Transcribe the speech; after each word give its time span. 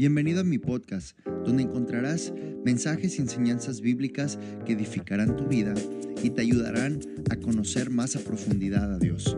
Bienvenido 0.00 0.40
a 0.40 0.44
mi 0.44 0.56
podcast, 0.56 1.14
donde 1.44 1.62
encontrarás 1.62 2.32
mensajes 2.64 3.18
y 3.18 3.20
enseñanzas 3.20 3.82
bíblicas 3.82 4.38
que 4.64 4.72
edificarán 4.72 5.36
tu 5.36 5.44
vida 5.44 5.74
y 6.22 6.30
te 6.30 6.40
ayudarán 6.40 7.00
a 7.28 7.36
conocer 7.36 7.90
más 7.90 8.16
a 8.16 8.20
profundidad 8.20 8.94
a 8.94 8.98
Dios. 8.98 9.36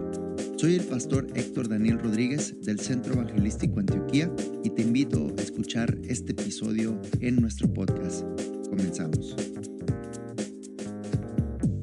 Soy 0.56 0.76
el 0.76 0.85
pastor 0.85 1.26
Héctor 1.35 1.69
Daniel 1.69 1.98
Rodríguez 1.98 2.54
del 2.60 2.78
Centro 2.78 3.14
Evangelístico 3.14 3.80
Antioquía 3.80 4.33
y 4.62 4.71
te 4.71 4.83
invito 4.83 5.35
a 5.37 5.42
escuchar 5.42 5.98
este 6.04 6.30
episodio 6.30 6.97
en 7.19 7.40
nuestro 7.40 7.67
podcast. 7.74 8.22
Comenzamos. 8.69 9.35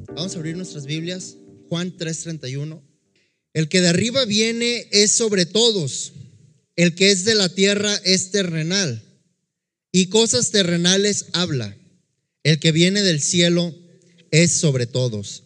Vamos 0.06 0.34
a 0.34 0.38
abrir 0.38 0.56
nuestras 0.56 0.86
Biblias. 0.86 1.36
Juan 1.68 1.94
3:31. 1.94 2.80
El 3.52 3.68
que 3.68 3.82
de 3.82 3.88
arriba 3.88 4.24
viene 4.24 4.86
es 4.90 5.12
sobre 5.12 5.44
todos. 5.44 6.14
El 6.80 6.94
que 6.94 7.10
es 7.10 7.26
de 7.26 7.34
la 7.34 7.50
tierra 7.50 7.94
es 8.06 8.30
terrenal. 8.30 9.02
Y 9.92 10.06
cosas 10.06 10.50
terrenales 10.50 11.26
habla. 11.34 11.76
El 12.42 12.58
que 12.58 12.72
viene 12.72 13.02
del 13.02 13.20
cielo 13.20 13.74
es 14.30 14.52
sobre 14.52 14.86
todos. 14.86 15.42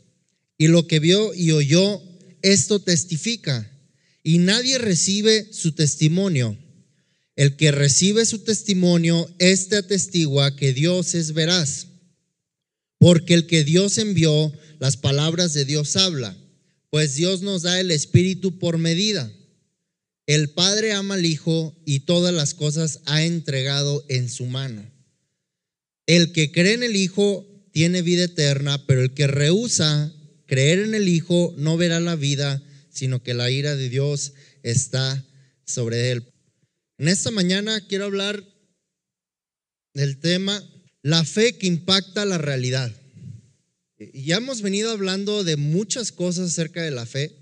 Y 0.59 0.69
lo 0.69 0.87
que 0.87 1.01
vio 1.01 1.35
y 1.35 1.51
oyó, 1.51 2.01
esto 2.43 2.79
testifica. 2.79 3.69
Y 4.23 4.39
nadie 4.39 4.79
recibe 4.79 5.53
su 5.53 5.73
testimonio. 5.73 6.57
El 7.35 7.57
que 7.57 7.73
recibe 7.73 8.27
su 8.27 8.45
testimonio, 8.45 9.29
este 9.41 9.79
atestigua 9.79 10.55
que 10.55 10.73
Dios 10.73 11.17
es 11.17 11.33
veraz. 11.33 11.89
Porque 12.99 13.35
el 13.35 13.49
que 13.49 13.65
Dios 13.65 13.99
envió, 13.99 14.53
las 14.79 14.97
palabras 14.97 15.53
de 15.53 15.65
Dios 15.65 15.97
habla. 15.97 16.39
Pues 16.91 17.17
Dios 17.17 17.43
nos 17.43 17.63
da 17.63 17.81
el 17.81 17.91
Espíritu 17.91 18.61
por 18.61 18.79
medida. 18.79 19.33
El 20.27 20.51
Padre 20.51 20.93
ama 20.93 21.15
al 21.15 21.27
Hijo 21.27 21.75
y 21.85 22.01
todas 22.01 22.35
las 22.35 22.55
cosas 22.55 23.01
ha 23.05 23.25
entregado 23.25 24.05
en 24.09 24.29
su 24.29 24.47
mano. 24.47 24.91
El 26.07 26.33
que 26.33 26.51
cree 26.51 26.75
en 26.75 26.83
el 26.83 26.97
Hijo 26.97 27.47
tiene 27.73 28.03
vida 28.03 28.25
eterna, 28.25 28.87
pero 28.87 29.03
el 29.03 29.13
que 29.13 29.27
rehúsa 29.27 30.13
creer 30.47 30.81
en 30.81 30.95
el 30.95 31.09
Hijo 31.09 31.55
no 31.59 31.77
verá 31.77 32.01
la 32.01 32.17
vida, 32.17 32.63
sino 32.91 33.23
que 33.23 33.35
la 33.35 33.51
ira 33.51 33.77
de 33.77 33.89
Dios 33.89 34.33
está 34.63 35.25
sobre 35.65 36.11
él. 36.11 36.33
En 36.99 37.09
esta 37.09 37.31
mañana 37.31 37.81
quiero 37.87 38.05
hablar 38.05 38.45
del 39.95 40.19
tema 40.19 40.63
la 41.03 41.25
fe 41.25 41.59
que 41.59 41.67
impacta 41.67 42.25
la 42.25 42.39
realidad. 42.39 42.93
Ya 44.13 44.37
hemos 44.37 44.63
venido 44.63 44.91
hablando 44.91 45.45
de 45.45 45.57
muchas 45.57 46.13
cosas 46.13 46.51
acerca 46.51 46.83
de 46.83 46.91
la 46.91 47.07
fe 47.07 47.37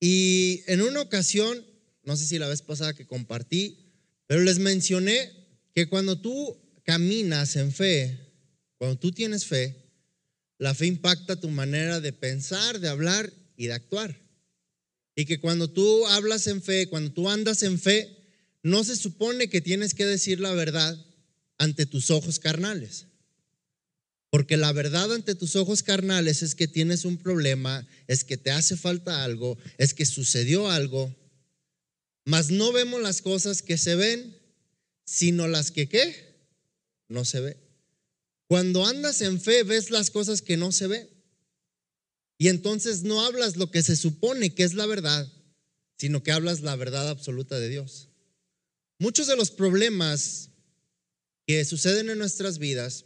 y 0.00 0.62
en 0.66 0.82
una 0.82 1.00
ocasión, 1.00 1.64
no 2.04 2.16
sé 2.16 2.26
si 2.26 2.38
la 2.38 2.48
vez 2.48 2.62
pasada 2.62 2.94
que 2.94 3.06
compartí, 3.06 3.78
pero 4.26 4.42
les 4.42 4.58
mencioné 4.58 5.30
que 5.74 5.88
cuando 5.88 6.20
tú 6.20 6.56
caminas 6.84 7.56
en 7.56 7.72
fe, 7.72 8.18
cuando 8.78 8.98
tú 8.98 9.12
tienes 9.12 9.46
fe, 9.46 9.76
la 10.58 10.74
fe 10.74 10.86
impacta 10.86 11.40
tu 11.40 11.48
manera 11.48 12.00
de 12.00 12.12
pensar, 12.12 12.80
de 12.80 12.88
hablar 12.88 13.32
y 13.56 13.66
de 13.66 13.74
actuar. 13.74 14.20
Y 15.14 15.24
que 15.24 15.40
cuando 15.40 15.68
tú 15.68 16.06
hablas 16.06 16.46
en 16.46 16.62
fe, 16.62 16.88
cuando 16.88 17.12
tú 17.12 17.28
andas 17.28 17.62
en 17.62 17.78
fe, 17.78 18.16
no 18.62 18.84
se 18.84 18.96
supone 18.96 19.48
que 19.48 19.60
tienes 19.60 19.94
que 19.94 20.06
decir 20.06 20.40
la 20.40 20.52
verdad 20.52 20.96
ante 21.58 21.86
tus 21.86 22.10
ojos 22.10 22.38
carnales. 22.38 23.06
Porque 24.30 24.56
la 24.56 24.72
verdad 24.72 25.12
ante 25.12 25.34
tus 25.34 25.56
ojos 25.56 25.82
carnales 25.82 26.42
es 26.42 26.54
que 26.54 26.66
tienes 26.66 27.04
un 27.04 27.18
problema, 27.18 27.86
es 28.06 28.24
que 28.24 28.38
te 28.38 28.50
hace 28.50 28.76
falta 28.76 29.24
algo, 29.24 29.58
es 29.76 29.92
que 29.92 30.06
sucedió 30.06 30.70
algo, 30.70 31.14
mas 32.24 32.50
no 32.50 32.72
vemos 32.72 33.00
las 33.00 33.22
cosas 33.22 33.62
que 33.62 33.78
se 33.78 33.94
ven, 33.94 34.38
sino 35.04 35.48
las 35.48 35.70
que 35.70 35.88
qué, 35.88 36.32
no 37.08 37.24
se 37.24 37.40
ve. 37.40 37.56
Cuando 38.46 38.84
andas 38.86 39.20
en 39.22 39.40
fe 39.40 39.62
ves 39.62 39.90
las 39.90 40.10
cosas 40.10 40.42
que 40.42 40.56
no 40.56 40.72
se 40.72 40.86
ven. 40.86 41.08
Y 42.38 42.48
entonces 42.48 43.02
no 43.02 43.24
hablas 43.24 43.56
lo 43.56 43.70
que 43.70 43.82
se 43.82 43.96
supone 43.96 44.54
que 44.54 44.64
es 44.64 44.74
la 44.74 44.86
verdad, 44.86 45.32
sino 45.96 46.22
que 46.22 46.32
hablas 46.32 46.60
la 46.60 46.76
verdad 46.76 47.08
absoluta 47.08 47.58
de 47.58 47.68
Dios. 47.68 48.08
Muchos 48.98 49.26
de 49.26 49.36
los 49.36 49.50
problemas 49.50 50.50
que 51.46 51.64
suceden 51.64 52.10
en 52.10 52.18
nuestras 52.18 52.58
vidas 52.58 53.04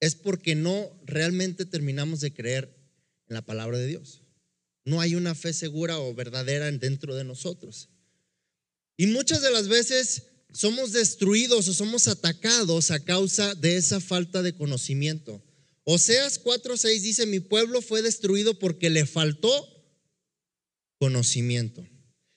es 0.00 0.14
porque 0.14 0.54
no 0.54 0.90
realmente 1.04 1.66
terminamos 1.66 2.20
de 2.20 2.32
creer 2.32 2.74
en 3.28 3.34
la 3.34 3.42
palabra 3.42 3.78
de 3.78 3.86
Dios. 3.86 4.22
No 4.84 5.00
hay 5.00 5.14
una 5.14 5.34
fe 5.34 5.52
segura 5.52 5.98
o 5.98 6.14
verdadera 6.14 6.70
dentro 6.72 7.14
de 7.14 7.24
nosotros. 7.24 7.90
Y 8.98 9.06
muchas 9.06 9.40
de 9.40 9.52
las 9.52 9.68
veces 9.68 10.24
somos 10.52 10.92
destruidos 10.92 11.68
o 11.68 11.72
somos 11.72 12.08
atacados 12.08 12.90
a 12.90 12.98
causa 12.98 13.54
de 13.54 13.76
esa 13.76 14.00
falta 14.00 14.42
de 14.42 14.52
conocimiento. 14.54 15.40
Oseas 15.84 16.42
4:6 16.42 17.00
dice, 17.00 17.24
mi 17.24 17.38
pueblo 17.40 17.80
fue 17.80 18.02
destruido 18.02 18.58
porque 18.58 18.90
le 18.90 19.06
faltó 19.06 19.66
conocimiento. 20.98 21.86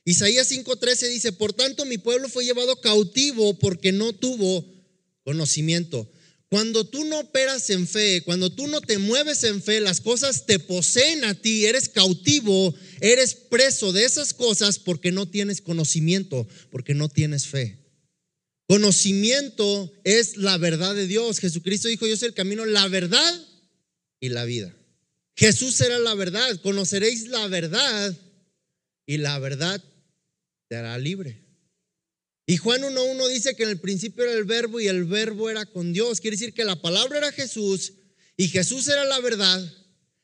Isaías 0.06 0.52
5:13 0.52 1.10
dice, 1.10 1.32
por 1.32 1.52
tanto 1.52 1.84
mi 1.86 1.98
pueblo 1.98 2.30
fue 2.30 2.46
llevado 2.46 2.80
cautivo 2.80 3.58
porque 3.58 3.92
no 3.92 4.14
tuvo 4.14 4.64
conocimiento. 5.24 6.08
Cuando 6.52 6.84
tú 6.84 7.06
no 7.06 7.22
operas 7.22 7.70
en 7.70 7.88
fe, 7.88 8.24
cuando 8.26 8.52
tú 8.52 8.68
no 8.68 8.82
te 8.82 8.98
mueves 8.98 9.46
en 9.46 9.64
fe, 9.64 9.80
las 9.80 10.02
cosas 10.02 10.46
te 10.46 10.60
poseen 10.60 11.24
a 11.24 11.34
ti, 11.34 11.66
eres 11.66 11.88
cautivo, 11.88 12.76
eres 13.00 13.36
preso 13.36 13.94
de 13.94 14.04
esas 14.04 14.34
cosas 14.34 14.78
porque 14.78 15.14
no 15.14 15.30
tienes 15.30 15.62
conocimiento, 15.62 16.46
porque 16.70 16.94
no 16.94 17.08
tienes 17.08 17.48
fe. 17.48 17.78
Conocimiento 18.68 19.94
es 20.04 20.36
la 20.36 20.58
verdad 20.58 20.94
de 20.94 21.08
Dios. 21.08 21.40
Jesucristo 21.40 21.88
dijo, 21.88 22.06
yo 22.06 22.18
soy 22.18 22.28
el 22.28 22.34
camino, 22.34 22.66
la 22.66 22.90
verdad 22.90 23.48
y 24.20 24.28
la 24.28 24.44
vida. 24.44 24.76
Jesús 25.38 25.76
será 25.76 26.00
la 26.00 26.16
verdad, 26.16 26.60
conoceréis 26.60 27.30
la 27.30 27.48
verdad 27.48 28.14
y 29.06 29.20
la 29.20 29.40
verdad 29.40 29.82
te 30.68 30.76
hará 30.76 30.98
libre. 30.98 31.46
Y 32.52 32.58
Juan 32.58 32.82
1.1 32.82 33.30
dice 33.30 33.56
que 33.56 33.64
en 33.64 33.70
el 33.70 33.80
principio 33.80 34.26
era 34.26 34.34
el 34.34 34.44
verbo 34.44 34.82
y 34.82 34.90
el 34.90 35.06
verbo 35.06 35.50
era 35.50 35.66
con 35.66 35.94
Dios. 35.94 36.20
Quiere 36.20 36.36
decir 36.36 36.54
que 36.54 36.66
la 36.66 36.76
palabra 36.76 37.20
era 37.20 37.32
Jesús 37.32 37.94
y 38.36 38.50
Jesús 38.50 38.90
era 38.90 39.06
la 39.06 39.22
verdad. 39.22 39.74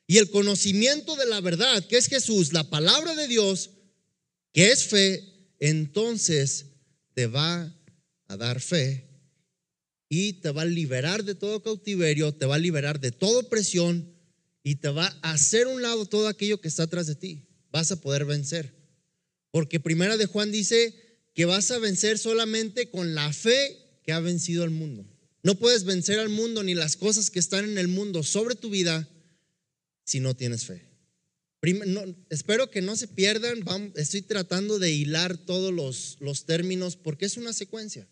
Y 0.08 0.18
el 0.18 0.30
conocimiento 0.30 1.16
de 1.16 1.26
la 1.26 1.40
verdad, 1.40 1.88
que 1.88 1.96
es 1.96 2.08
Jesús, 2.08 2.52
la 2.52 2.70
palabra 2.70 3.16
de 3.16 3.30
Dios, 3.30 3.70
que 4.52 4.74
es 4.74 4.84
fe, 4.84 5.24
entonces 5.62 6.66
te 7.14 7.28
va 7.28 7.74
a 8.28 8.36
dar 8.36 8.60
fe 8.60 9.08
y 10.10 10.34
te 10.34 10.52
va 10.52 10.64
a 10.64 10.66
liberar 10.66 11.24
de 11.24 11.34
todo 11.34 11.64
cautiverio, 11.64 12.34
te 12.34 12.46
va 12.46 12.56
a 12.56 12.60
liberar 12.60 13.00
de 13.00 13.14
toda 13.14 13.40
opresión 13.40 14.14
y 14.64 14.76
te 14.76 14.90
va 14.90 15.18
a 15.22 15.32
hacer 15.32 15.66
un 15.68 15.82
lado 15.82 16.06
todo 16.06 16.28
aquello 16.28 16.60
que 16.60 16.68
está 16.68 16.84
atrás 16.84 17.08
de 17.08 17.16
ti. 17.16 17.48
Vas 17.72 17.90
a 17.94 18.02
poder 18.02 18.26
vencer. 18.26 18.76
Porque 19.50 19.80
primera 19.80 20.18
de 20.18 20.26
Juan 20.26 20.52
dice, 20.52 21.06
que 21.38 21.46
vas 21.46 21.70
a 21.70 21.78
vencer 21.78 22.18
solamente 22.18 22.90
con 22.90 23.14
la 23.14 23.31
fe 23.31 23.78
que 24.03 24.12
ha 24.12 24.20
vencido 24.20 24.64
al 24.64 24.72
mundo. 24.72 25.06
No 25.44 25.53
puedes 25.53 25.84
vencer 25.84 26.18
al 26.18 26.30
mundo 26.30 26.64
ni 26.64 26.74
las 26.74 26.96
cosas 26.96 27.30
que 27.30 27.38
están 27.38 27.64
en 27.64 27.78
el 27.78 27.88
mundo 27.88 28.24
sobre 28.24 28.56
tu 28.56 28.72
vida 28.72 29.08
si 30.03 30.20
no 30.20 30.36
tienes 30.36 30.66
fe. 30.66 30.90
espero 32.31 32.72
que 32.72 32.81
no 32.81 32.96
se 32.96 33.08
pierdan, 33.08 33.64
estoy 33.96 34.24
tratando 34.24 34.80
de 34.80 34.92
hilar 34.92 35.38
todos 35.38 35.72
los, 35.72 36.18
los 36.22 36.46
términos 36.46 36.96
porque 36.96 37.28
es 37.28 37.38
una 37.38 37.54
secuencia. 37.54 38.08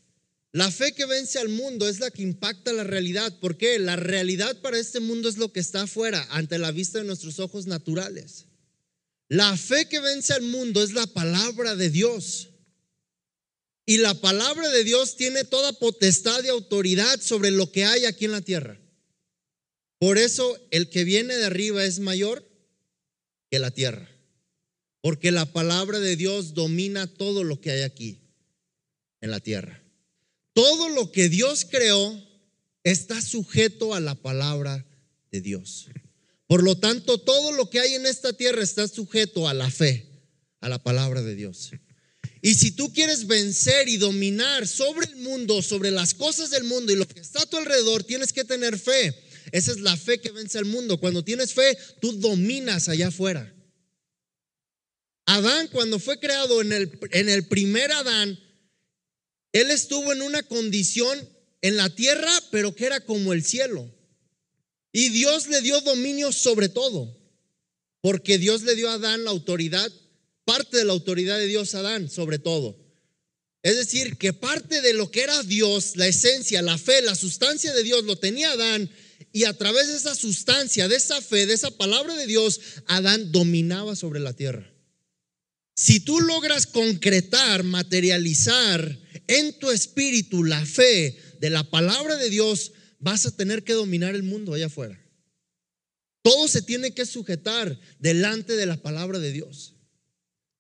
La 0.52 0.70
fe 0.70 0.94
que 0.94 1.08
vence 1.08 1.40
al 1.40 1.50
mundo 1.50 1.90
es 1.90 2.00
la 2.00 2.12
que 2.12 2.22
impacta 2.22 2.74
la 2.74 2.84
realidad. 2.84 3.40
¿Por 3.40 3.58
qué? 3.58 3.80
La 3.80 3.96
realidad 3.96 4.62
para 4.62 4.78
este 4.78 5.00
mundo 5.00 5.30
es 5.30 5.38
lo 5.38 5.52
que 5.52 5.62
está 5.62 5.82
afuera, 5.82 6.28
ante 6.30 6.60
la 6.60 6.72
vista 6.72 7.00
de 7.00 7.06
nuestros 7.06 7.40
ojos 7.40 7.66
naturales. 7.66 8.46
La 9.30 9.58
fe 9.58 9.90
que 9.90 10.00
vence 10.00 10.32
al 10.34 10.44
mundo 10.44 10.84
es 10.84 10.94
la 10.94 11.08
palabra 11.08 11.76
de 11.76 11.90
Dios. 11.90 12.52
Y 13.86 13.98
la 13.98 14.16
palabra 14.16 14.70
de 14.70 14.84
Dios 14.84 15.16
tiene 15.16 15.44
toda 15.44 15.74
potestad 15.74 16.44
y 16.44 16.48
autoridad 16.48 17.22
sobre 17.22 17.52
lo 17.52 17.72
que 17.72 17.86
hay 17.86 18.06
aquí 18.06 18.26
en 18.26 18.32
la 18.32 18.42
tierra. 18.42 18.80
Por 20.00 20.18
eso 20.18 20.58
el 20.72 20.90
que 20.90 21.04
viene 21.04 21.36
de 21.36 21.46
arriba 21.46 21.84
es 21.86 22.00
mayor 22.00 22.48
que 23.50 23.60
la 23.60 23.72
tierra. 23.72 24.10
Porque 25.02 25.32
la 25.32 25.46
palabra 25.46 26.00
de 26.00 26.16
Dios 26.16 26.56
domina 26.56 27.06
todo 27.06 27.44
lo 27.44 27.62
que 27.62 27.72
hay 27.72 27.82
aquí 27.84 28.22
en 29.22 29.30
la 29.30 29.40
tierra. 29.40 29.84
Todo 30.54 30.90
lo 30.90 31.12
que 31.12 31.30
Dios 31.30 31.66
creó 31.70 32.20
está 32.84 33.22
sujeto 33.22 33.94
a 33.94 34.00
la 34.00 34.16
palabra 34.16 34.86
de 35.32 35.42
Dios. 35.42 35.88
Por 36.48 36.64
lo 36.64 36.78
tanto, 36.78 37.20
todo 37.20 37.52
lo 37.52 37.70
que 37.70 37.80
hay 37.80 37.94
en 37.94 38.06
esta 38.06 38.34
tierra 38.34 38.64
está 38.64 38.88
sujeto 38.88 39.48
a 39.48 39.54
la 39.54 39.70
fe, 39.70 40.08
a 40.60 40.70
la 40.70 40.82
palabra 40.82 41.22
de 41.22 41.36
Dios. 41.36 41.72
Y 42.46 42.54
si 42.54 42.70
tú 42.70 42.94
quieres 42.94 43.26
vencer 43.26 43.90
y 43.90 43.98
dominar 43.98 44.68
sobre 44.68 45.08
el 45.08 45.16
mundo, 45.16 45.64
sobre 45.64 45.90
las 45.90 46.14
cosas 46.14 46.52
del 46.52 46.64
mundo 46.64 46.94
y 46.94 46.96
lo 46.96 47.08
que 47.08 47.20
está 47.20 47.42
a 47.42 47.46
tu 47.48 47.58
alrededor, 47.58 48.04
tienes 48.04 48.34
que 48.34 48.44
tener 48.44 48.78
fe. 48.78 49.20
Esa 49.52 49.72
es 49.72 49.80
la 49.80 49.98
fe 49.98 50.22
que 50.22 50.30
vence 50.30 50.60
al 50.60 50.66
mundo. 50.66 51.00
Cuando 51.00 51.24
tienes 51.24 51.56
fe, 51.56 51.76
tú 52.02 52.12
dominas 52.12 52.88
allá 52.88 53.08
afuera. 53.08 53.52
Adán, 55.26 55.70
cuando 55.70 55.98
fue 55.98 56.20
creado 56.20 56.62
en 56.62 56.72
el, 56.72 57.00
en 57.14 57.30
el 57.30 57.48
primer 57.48 57.92
Adán, 57.92 58.40
Él 59.52 59.72
estuvo 59.72 60.14
en 60.14 60.22
una 60.22 60.44
condición 60.44 61.28
en 61.64 61.78
la 61.78 61.90
tierra, 61.90 62.32
pero 62.52 62.76
que 62.76 62.86
era 62.86 63.00
como 63.00 63.34
el 63.34 63.44
cielo. 63.44 63.92
Y 64.92 65.10
Dios 65.10 65.48
le 65.48 65.62
dio 65.62 65.82
dominio 65.82 66.32
sobre 66.32 66.70
todo, 66.70 67.12
porque 68.02 68.38
Dios 68.38 68.62
le 68.62 68.76
dio 68.76 68.92
a 68.92 68.94
Adán 68.94 69.24
la 69.24 69.32
autoridad, 69.32 69.92
parte 70.46 70.78
de 70.78 70.86
la 70.86 70.94
autoridad 70.94 71.38
de 71.38 71.48
Dios 71.48 71.76
Adán 71.76 72.10
sobre 72.10 72.40
todo. 72.40 72.86
Es 73.66 73.78
decir, 73.78 74.18
que 74.18 74.32
parte 74.32 74.82
de 74.82 74.94
lo 74.94 75.10
que 75.10 75.24
era 75.24 75.42
Dios, 75.42 75.96
la 75.96 76.06
esencia, 76.06 76.62
la 76.62 76.78
fe, 76.78 77.02
la 77.02 77.16
sustancia 77.16 77.74
de 77.74 77.82
Dios, 77.82 78.04
lo 78.04 78.16
tenía 78.16 78.52
Adán. 78.52 78.92
Y 79.34 79.46
a 79.46 79.58
través 79.58 79.88
de 79.88 79.98
esa 79.98 80.14
sustancia, 80.14 80.88
de 80.88 80.96
esa 80.96 81.20
fe, 81.20 81.48
de 81.48 81.56
esa 81.56 81.72
palabra 81.72 82.14
de 82.14 82.28
Dios, 82.28 82.62
Adán 82.86 83.32
dominaba 83.32 83.96
sobre 83.96 84.20
la 84.20 84.34
tierra. 84.34 84.72
Si 85.76 86.00
tú 86.00 86.22
logras 86.22 86.68
concretar, 86.68 87.64
materializar 87.64 89.00
en 89.28 89.58
tu 89.58 89.72
espíritu 89.72 90.44
la 90.44 90.64
fe 90.64 91.18
de 91.42 91.50
la 91.50 91.64
palabra 91.64 92.18
de 92.18 92.30
Dios, 92.30 92.72
vas 93.00 93.26
a 93.26 93.36
tener 93.36 93.64
que 93.64 93.74
dominar 93.74 94.14
el 94.14 94.24
mundo 94.24 94.54
allá 94.54 94.68
afuera. 94.68 95.02
Todo 96.22 96.48
se 96.48 96.62
tiene 96.62 96.94
que 96.94 97.06
sujetar 97.06 97.80
delante 98.00 98.56
de 98.56 98.68
la 98.68 98.78
palabra 98.78 99.20
de 99.20 99.32
Dios. 99.32 99.75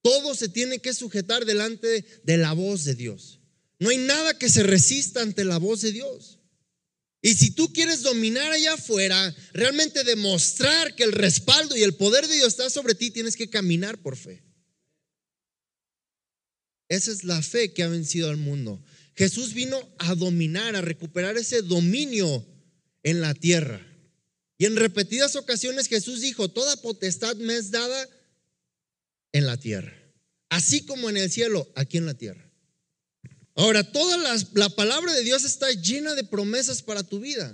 Todo 0.05 0.35
se 0.35 0.49
tiene 0.49 0.77
que 0.77 0.93
sujetar 0.93 1.45
delante 1.45 2.05
de 2.23 2.37
la 2.37 2.53
voz 2.53 2.83
de 2.83 2.93
Dios. 2.93 3.39
No 3.79 3.89
hay 3.89 3.97
nada 3.97 4.37
que 4.37 4.51
se 4.51 4.61
resista 4.61 5.23
ante 5.23 5.43
la 5.43 5.57
voz 5.57 5.81
de 5.81 5.91
Dios. 5.91 6.37
Y 7.23 7.33
si 7.33 7.49
tú 7.49 7.73
quieres 7.73 8.03
dominar 8.03 8.51
allá 8.51 8.75
afuera, 8.75 9.35
realmente 9.51 10.03
demostrar 10.03 10.93
que 10.93 11.05
el 11.05 11.11
respaldo 11.11 11.75
y 11.75 11.81
el 11.81 11.95
poder 11.95 12.27
de 12.27 12.35
Dios 12.35 12.49
está 12.49 12.69
sobre 12.69 12.93
ti, 12.93 13.09
tienes 13.09 13.35
que 13.35 13.49
caminar 13.49 13.99
por 13.99 14.15
fe. 14.15 14.43
Esa 16.87 17.11
es 17.11 17.23
la 17.23 17.41
fe 17.41 17.73
que 17.73 17.81
ha 17.81 17.87
vencido 17.87 18.29
al 18.29 18.37
mundo. 18.37 18.83
Jesús 19.15 19.55
vino 19.55 19.91
a 19.97 20.13
dominar, 20.13 20.75
a 20.75 20.81
recuperar 20.81 21.35
ese 21.35 21.63
dominio 21.63 22.45
en 23.01 23.21
la 23.21 23.33
tierra. 23.33 23.83
Y 24.59 24.65
en 24.65 24.75
repetidas 24.75 25.35
ocasiones 25.35 25.87
Jesús 25.87 26.21
dijo, 26.21 26.47
toda 26.47 26.79
potestad 26.83 27.35
me 27.37 27.55
es 27.55 27.71
dada 27.71 28.07
en 29.35 29.45
la 29.45 29.57
tierra, 29.57 29.93
así 30.47 30.85
como 30.85 31.09
en 31.09 31.17
el 31.17 31.29
cielo, 31.29 31.69
aquí 31.75 31.97
en 31.97 32.05
la 32.05 32.13
tierra. 32.13 32.49
Ahora, 33.53 33.83
toda 33.83 34.17
la, 34.53 34.69
palabra 34.69 35.11
de 35.11 35.25
Dios 35.25 35.43
está 35.43 35.69
llena 35.71 36.15
de 36.15 36.23
promesas 36.23 36.81
para 36.81 37.03
tu 37.03 37.19
vida. 37.19 37.53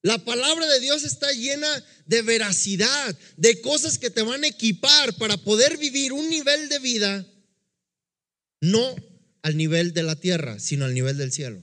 La 0.00 0.24
palabra 0.24 0.66
de 0.66 0.80
Dios 0.80 1.04
está 1.04 1.30
llena 1.32 1.68
de 2.06 2.22
veracidad, 2.22 3.18
de 3.36 3.60
cosas 3.60 3.98
que 3.98 4.08
te 4.08 4.22
van 4.22 4.44
a 4.44 4.46
equipar 4.46 5.12
para 5.18 5.36
poder 5.36 5.76
vivir 5.76 6.14
un 6.14 6.26
nivel 6.30 6.70
de 6.70 6.78
vida, 6.78 7.26
no 8.62 8.96
al 9.42 9.58
nivel 9.58 9.92
de 9.92 10.04
la 10.04 10.16
tierra, 10.16 10.58
sino 10.58 10.86
al 10.86 10.94
nivel 10.94 11.18
del 11.18 11.32
cielo. 11.32 11.62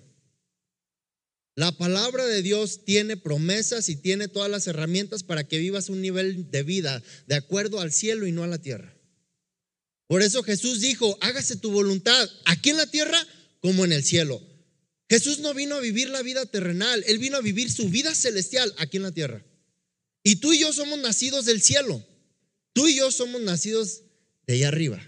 La 1.55 1.71
palabra 1.71 2.27
de 2.27 2.43
Dios 2.43 2.85
tiene 2.85 3.17
promesas 3.17 3.89
y 3.89 3.95
tiene 3.95 4.27
todas 4.27 4.51
las 4.51 4.67
herramientas 4.67 5.23
para 5.23 5.47
que 5.47 5.57
vivas 5.57 5.89
un 5.89 6.01
nivel 6.01 6.51
de 6.51 6.61
vida 6.61 7.01
de 7.25 7.35
acuerdo 7.35 7.79
al 7.79 7.91
cielo 7.91 8.27
y 8.27 8.31
no 8.31 8.43
a 8.43 8.47
la 8.47 8.59
tierra. 8.59 8.94
Por 10.07 10.21
eso 10.21 10.43
Jesús 10.43 10.81
dijo, 10.81 11.17
hágase 11.21 11.55
tu 11.55 11.71
voluntad 11.71 12.29
aquí 12.45 12.69
en 12.69 12.77
la 12.77 12.85
tierra 12.87 13.25
como 13.59 13.85
en 13.85 13.91
el 13.91 14.03
cielo. 14.03 14.41
Jesús 15.09 15.39
no 15.39 15.53
vino 15.53 15.75
a 15.75 15.81
vivir 15.81 16.09
la 16.09 16.21
vida 16.21 16.45
terrenal, 16.45 17.03
Él 17.07 17.19
vino 17.19 17.37
a 17.37 17.41
vivir 17.41 17.71
su 17.71 17.89
vida 17.89 18.13
celestial 18.13 18.73
aquí 18.77 18.97
en 18.97 19.03
la 19.03 19.11
tierra. 19.11 19.43
Y 20.23 20.37
tú 20.37 20.53
y 20.53 20.59
yo 20.59 20.73
somos 20.73 20.99
nacidos 20.99 21.45
del 21.45 21.61
cielo. 21.61 22.03
Tú 22.73 22.87
y 22.87 22.95
yo 22.95 23.11
somos 23.11 23.41
nacidos 23.41 24.01
de 24.47 24.55
allá 24.55 24.67
arriba. 24.69 25.01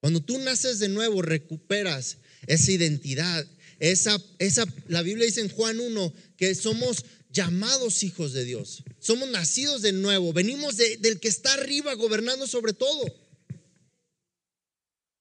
Cuando 0.00 0.20
tú 0.20 0.38
naces 0.38 0.78
de 0.78 0.88
nuevo, 0.88 1.22
recuperas 1.22 2.18
esa 2.46 2.72
identidad, 2.72 3.46
esa, 3.80 4.22
esa, 4.38 4.64
la 4.86 5.02
Biblia 5.02 5.26
dice 5.26 5.40
en 5.40 5.48
Juan 5.48 5.80
1 5.80 6.14
que 6.36 6.54
somos 6.54 7.04
llamados 7.30 8.02
hijos 8.02 8.32
de 8.32 8.44
Dios. 8.44 8.84
Somos 9.00 9.28
nacidos 9.28 9.82
de 9.82 9.92
nuevo, 9.92 10.32
venimos 10.32 10.76
del 10.76 11.20
que 11.20 11.28
está 11.28 11.54
arriba 11.54 11.94
gobernando 11.94 12.46
sobre 12.46 12.72
todo. 12.72 13.04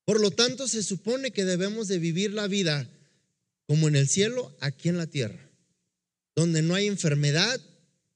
Por 0.06 0.20
lo 0.20 0.32
tanto, 0.32 0.68
se 0.68 0.84
supone 0.84 1.32
que 1.32 1.46
debemos 1.46 1.88
de 1.88 2.00
vivir 2.00 2.34
la 2.34 2.48
vida 2.48 2.90
como 3.68 3.88
en 3.88 3.96
el 3.96 4.10
cielo, 4.10 4.56
aquí 4.60 4.90
en 4.90 4.98
la 4.98 5.08
tierra, 5.08 5.50
donde 6.36 6.62
no 6.62 6.76
hay 6.76 6.88
enfermedad, 6.88 7.62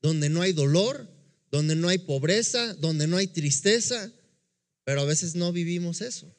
donde 0.01 0.29
no 0.29 0.41
hay 0.41 0.51
dolor, 0.53 1.09
donde 1.49 1.75
no 1.75 1.87
hay 1.87 1.97
pobreza, 1.99 2.73
donde 2.75 3.07
no 3.07 3.17
hay 3.17 3.27
tristeza, 3.27 4.11
pero 4.83 5.01
a 5.01 5.05
veces 5.05 5.35
no 5.35 5.53
vivimos 5.53 6.01
eso, 6.01 6.33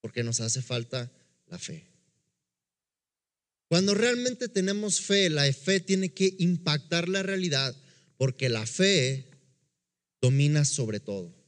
porque 0.00 0.24
nos 0.24 0.40
hace 0.40 0.62
falta 0.62 1.12
la 1.46 1.58
fe. 1.58 1.86
Cuando 3.68 3.94
realmente 3.94 4.48
tenemos 4.48 5.00
fe, 5.00 5.30
la 5.30 5.50
fe 5.52 5.80
tiene 5.80 6.12
que 6.12 6.34
impactar 6.38 7.08
la 7.08 7.22
realidad, 7.22 7.74
porque 8.16 8.48
la 8.48 8.66
fe 8.66 9.30
domina 10.20 10.64
sobre 10.64 10.98
todo 10.98 11.45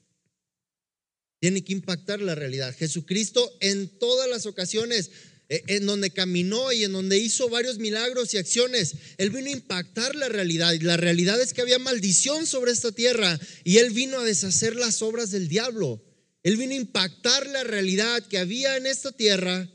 tiene 1.40 1.62
que 1.62 1.72
impactar 1.72 2.20
la 2.20 2.34
realidad. 2.34 2.74
Jesucristo 2.76 3.56
en 3.60 3.88
todas 3.98 4.28
las 4.28 4.46
ocasiones 4.46 5.10
eh, 5.48 5.62
en 5.68 5.86
donde 5.86 6.10
caminó 6.10 6.72
y 6.72 6.84
en 6.84 6.92
donde 6.92 7.18
hizo 7.18 7.48
varios 7.48 7.78
milagros 7.78 8.34
y 8.34 8.38
acciones, 8.38 8.94
Él 9.18 9.30
vino 9.30 9.48
a 9.48 9.52
impactar 9.52 10.14
la 10.16 10.28
realidad. 10.28 10.72
Y 10.72 10.80
la 10.80 10.96
realidad 10.96 11.40
es 11.40 11.54
que 11.54 11.62
había 11.62 11.78
maldición 11.78 12.46
sobre 12.46 12.72
esta 12.72 12.92
tierra 12.92 13.38
y 13.64 13.78
Él 13.78 13.90
vino 13.90 14.18
a 14.18 14.24
deshacer 14.24 14.74
las 14.76 15.00
obras 15.00 15.30
del 15.30 15.48
diablo. 15.48 16.02
Él 16.42 16.56
vino 16.56 16.72
a 16.72 16.76
impactar 16.76 17.46
la 17.46 17.64
realidad 17.64 18.26
que 18.26 18.38
había 18.38 18.76
en 18.76 18.86
esta 18.86 19.12
tierra, 19.12 19.68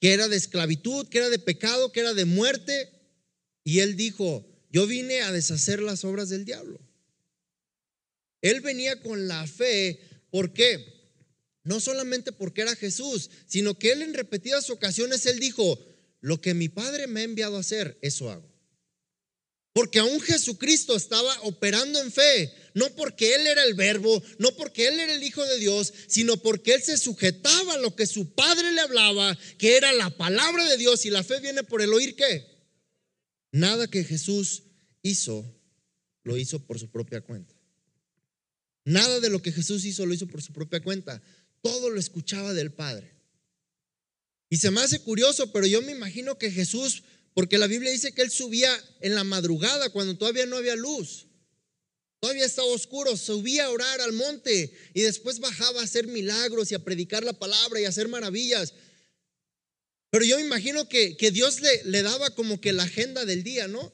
que 0.00 0.12
era 0.12 0.28
de 0.28 0.36
esclavitud, 0.36 1.08
que 1.08 1.18
era 1.18 1.30
de 1.30 1.38
pecado, 1.38 1.92
que 1.92 2.00
era 2.00 2.14
de 2.14 2.24
muerte. 2.24 2.90
Y 3.64 3.80
Él 3.80 3.96
dijo, 3.96 4.46
yo 4.70 4.86
vine 4.86 5.22
a 5.22 5.32
deshacer 5.32 5.80
las 5.80 6.04
obras 6.04 6.28
del 6.28 6.44
diablo. 6.44 6.80
Él 8.40 8.60
venía 8.60 9.00
con 9.00 9.28
la 9.28 9.46
fe 9.46 10.00
¿Por 10.32 10.54
qué? 10.54 10.91
No 11.64 11.80
solamente 11.80 12.32
porque 12.32 12.62
era 12.62 12.74
Jesús, 12.74 13.30
sino 13.46 13.78
que 13.78 13.92
él 13.92 14.02
en 14.02 14.14
repetidas 14.14 14.68
ocasiones 14.70 15.26
él 15.26 15.38
dijo, 15.38 15.78
lo 16.20 16.40
que 16.40 16.54
mi 16.54 16.68
Padre 16.68 17.06
me 17.06 17.20
ha 17.20 17.24
enviado 17.24 17.56
a 17.56 17.60
hacer, 17.60 17.98
eso 18.00 18.30
hago. 18.30 18.52
Porque 19.72 19.98
aún 19.98 20.20
Jesucristo 20.20 20.94
estaba 20.94 21.34
operando 21.42 22.00
en 22.00 22.12
fe, 22.12 22.52
no 22.74 22.90
porque 22.94 23.34
Él 23.34 23.46
era 23.46 23.64
el 23.64 23.74
verbo, 23.74 24.22
no 24.38 24.54
porque 24.54 24.86
Él 24.86 25.00
era 25.00 25.14
el 25.14 25.22
Hijo 25.22 25.42
de 25.44 25.58
Dios, 25.58 25.92
sino 26.08 26.36
porque 26.36 26.74
Él 26.74 26.82
se 26.82 26.98
sujetaba 26.98 27.74
a 27.74 27.78
lo 27.78 27.96
que 27.96 28.06
su 28.06 28.34
Padre 28.34 28.70
le 28.72 28.82
hablaba, 28.82 29.36
que 29.56 29.76
era 29.76 29.92
la 29.92 30.10
palabra 30.10 30.68
de 30.68 30.76
Dios, 30.76 31.06
y 31.06 31.10
la 31.10 31.24
fe 31.24 31.40
viene 31.40 31.64
por 31.64 31.80
el 31.80 31.94
oír 31.94 32.14
qué. 32.16 32.46
Nada 33.50 33.88
que 33.88 34.04
Jesús 34.04 34.64
hizo, 35.00 35.58
lo 36.22 36.36
hizo 36.36 36.60
por 36.66 36.78
su 36.78 36.90
propia 36.90 37.22
cuenta. 37.22 37.54
Nada 38.84 39.20
de 39.20 39.30
lo 39.30 39.40
que 39.40 39.52
Jesús 39.52 39.84
hizo 39.86 40.04
lo 40.04 40.12
hizo 40.12 40.26
por 40.26 40.42
su 40.42 40.52
propia 40.52 40.80
cuenta. 40.80 41.22
Todo 41.62 41.90
lo 41.90 41.98
escuchaba 41.98 42.52
del 42.52 42.72
Padre. 42.72 43.12
Y 44.50 44.58
se 44.58 44.70
me 44.70 44.82
hace 44.82 44.98
curioso, 44.98 45.50
pero 45.50 45.66
yo 45.66 45.80
me 45.80 45.92
imagino 45.92 46.36
que 46.36 46.50
Jesús, 46.50 47.04
porque 47.32 47.56
la 47.56 47.66
Biblia 47.66 47.90
dice 47.90 48.12
que 48.12 48.20
él 48.20 48.30
subía 48.30 48.70
en 49.00 49.14
la 49.14 49.24
madrugada 49.24 49.88
cuando 49.88 50.18
todavía 50.18 50.44
no 50.44 50.58
había 50.58 50.76
luz. 50.76 51.26
Todavía 52.20 52.44
estaba 52.44 52.68
oscuro, 52.68 53.16
subía 53.16 53.64
a 53.64 53.70
orar 53.70 54.00
al 54.00 54.12
monte 54.12 54.72
y 54.94 55.00
después 55.00 55.40
bajaba 55.40 55.80
a 55.80 55.84
hacer 55.84 56.06
milagros 56.06 56.70
y 56.70 56.74
a 56.74 56.84
predicar 56.84 57.24
la 57.24 57.32
palabra 57.32 57.80
y 57.80 57.84
a 57.84 57.88
hacer 57.88 58.08
maravillas. 58.08 58.74
Pero 60.10 60.24
yo 60.24 60.36
me 60.36 60.44
imagino 60.44 60.88
que, 60.88 61.16
que 61.16 61.30
Dios 61.30 61.60
le, 61.60 61.84
le 61.84 62.02
daba 62.02 62.34
como 62.34 62.60
que 62.60 62.72
la 62.72 62.82
agenda 62.82 63.24
del 63.24 63.42
día, 63.42 63.66
¿no? 63.66 63.92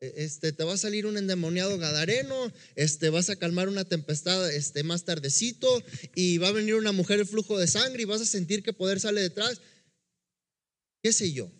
E, 0.00 0.24
este, 0.24 0.52
te 0.52 0.64
va 0.64 0.74
a 0.74 0.78
salir 0.78 1.06
un 1.06 1.16
endemoniado 1.16 1.78
gadareno, 1.78 2.52
este, 2.74 3.10
vas 3.10 3.30
a 3.30 3.36
calmar 3.36 3.68
una 3.68 3.84
tempestad 3.84 4.52
este, 4.52 4.82
más 4.82 5.04
tardecito 5.04 5.82
y 6.14 6.38
va 6.38 6.48
a 6.48 6.52
venir 6.52 6.74
una 6.74 6.92
mujer 6.92 7.20
en 7.20 7.26
flujo 7.26 7.58
de 7.58 7.66
sangre 7.66 8.02
y 8.02 8.06
vas 8.06 8.20
a 8.20 8.26
sentir 8.26 8.62
que 8.62 8.72
poder 8.72 9.00
sale 9.00 9.20
detrás. 9.20 9.60
¿Qué 11.02 11.12
sé 11.12 11.32
yo? 11.32 11.50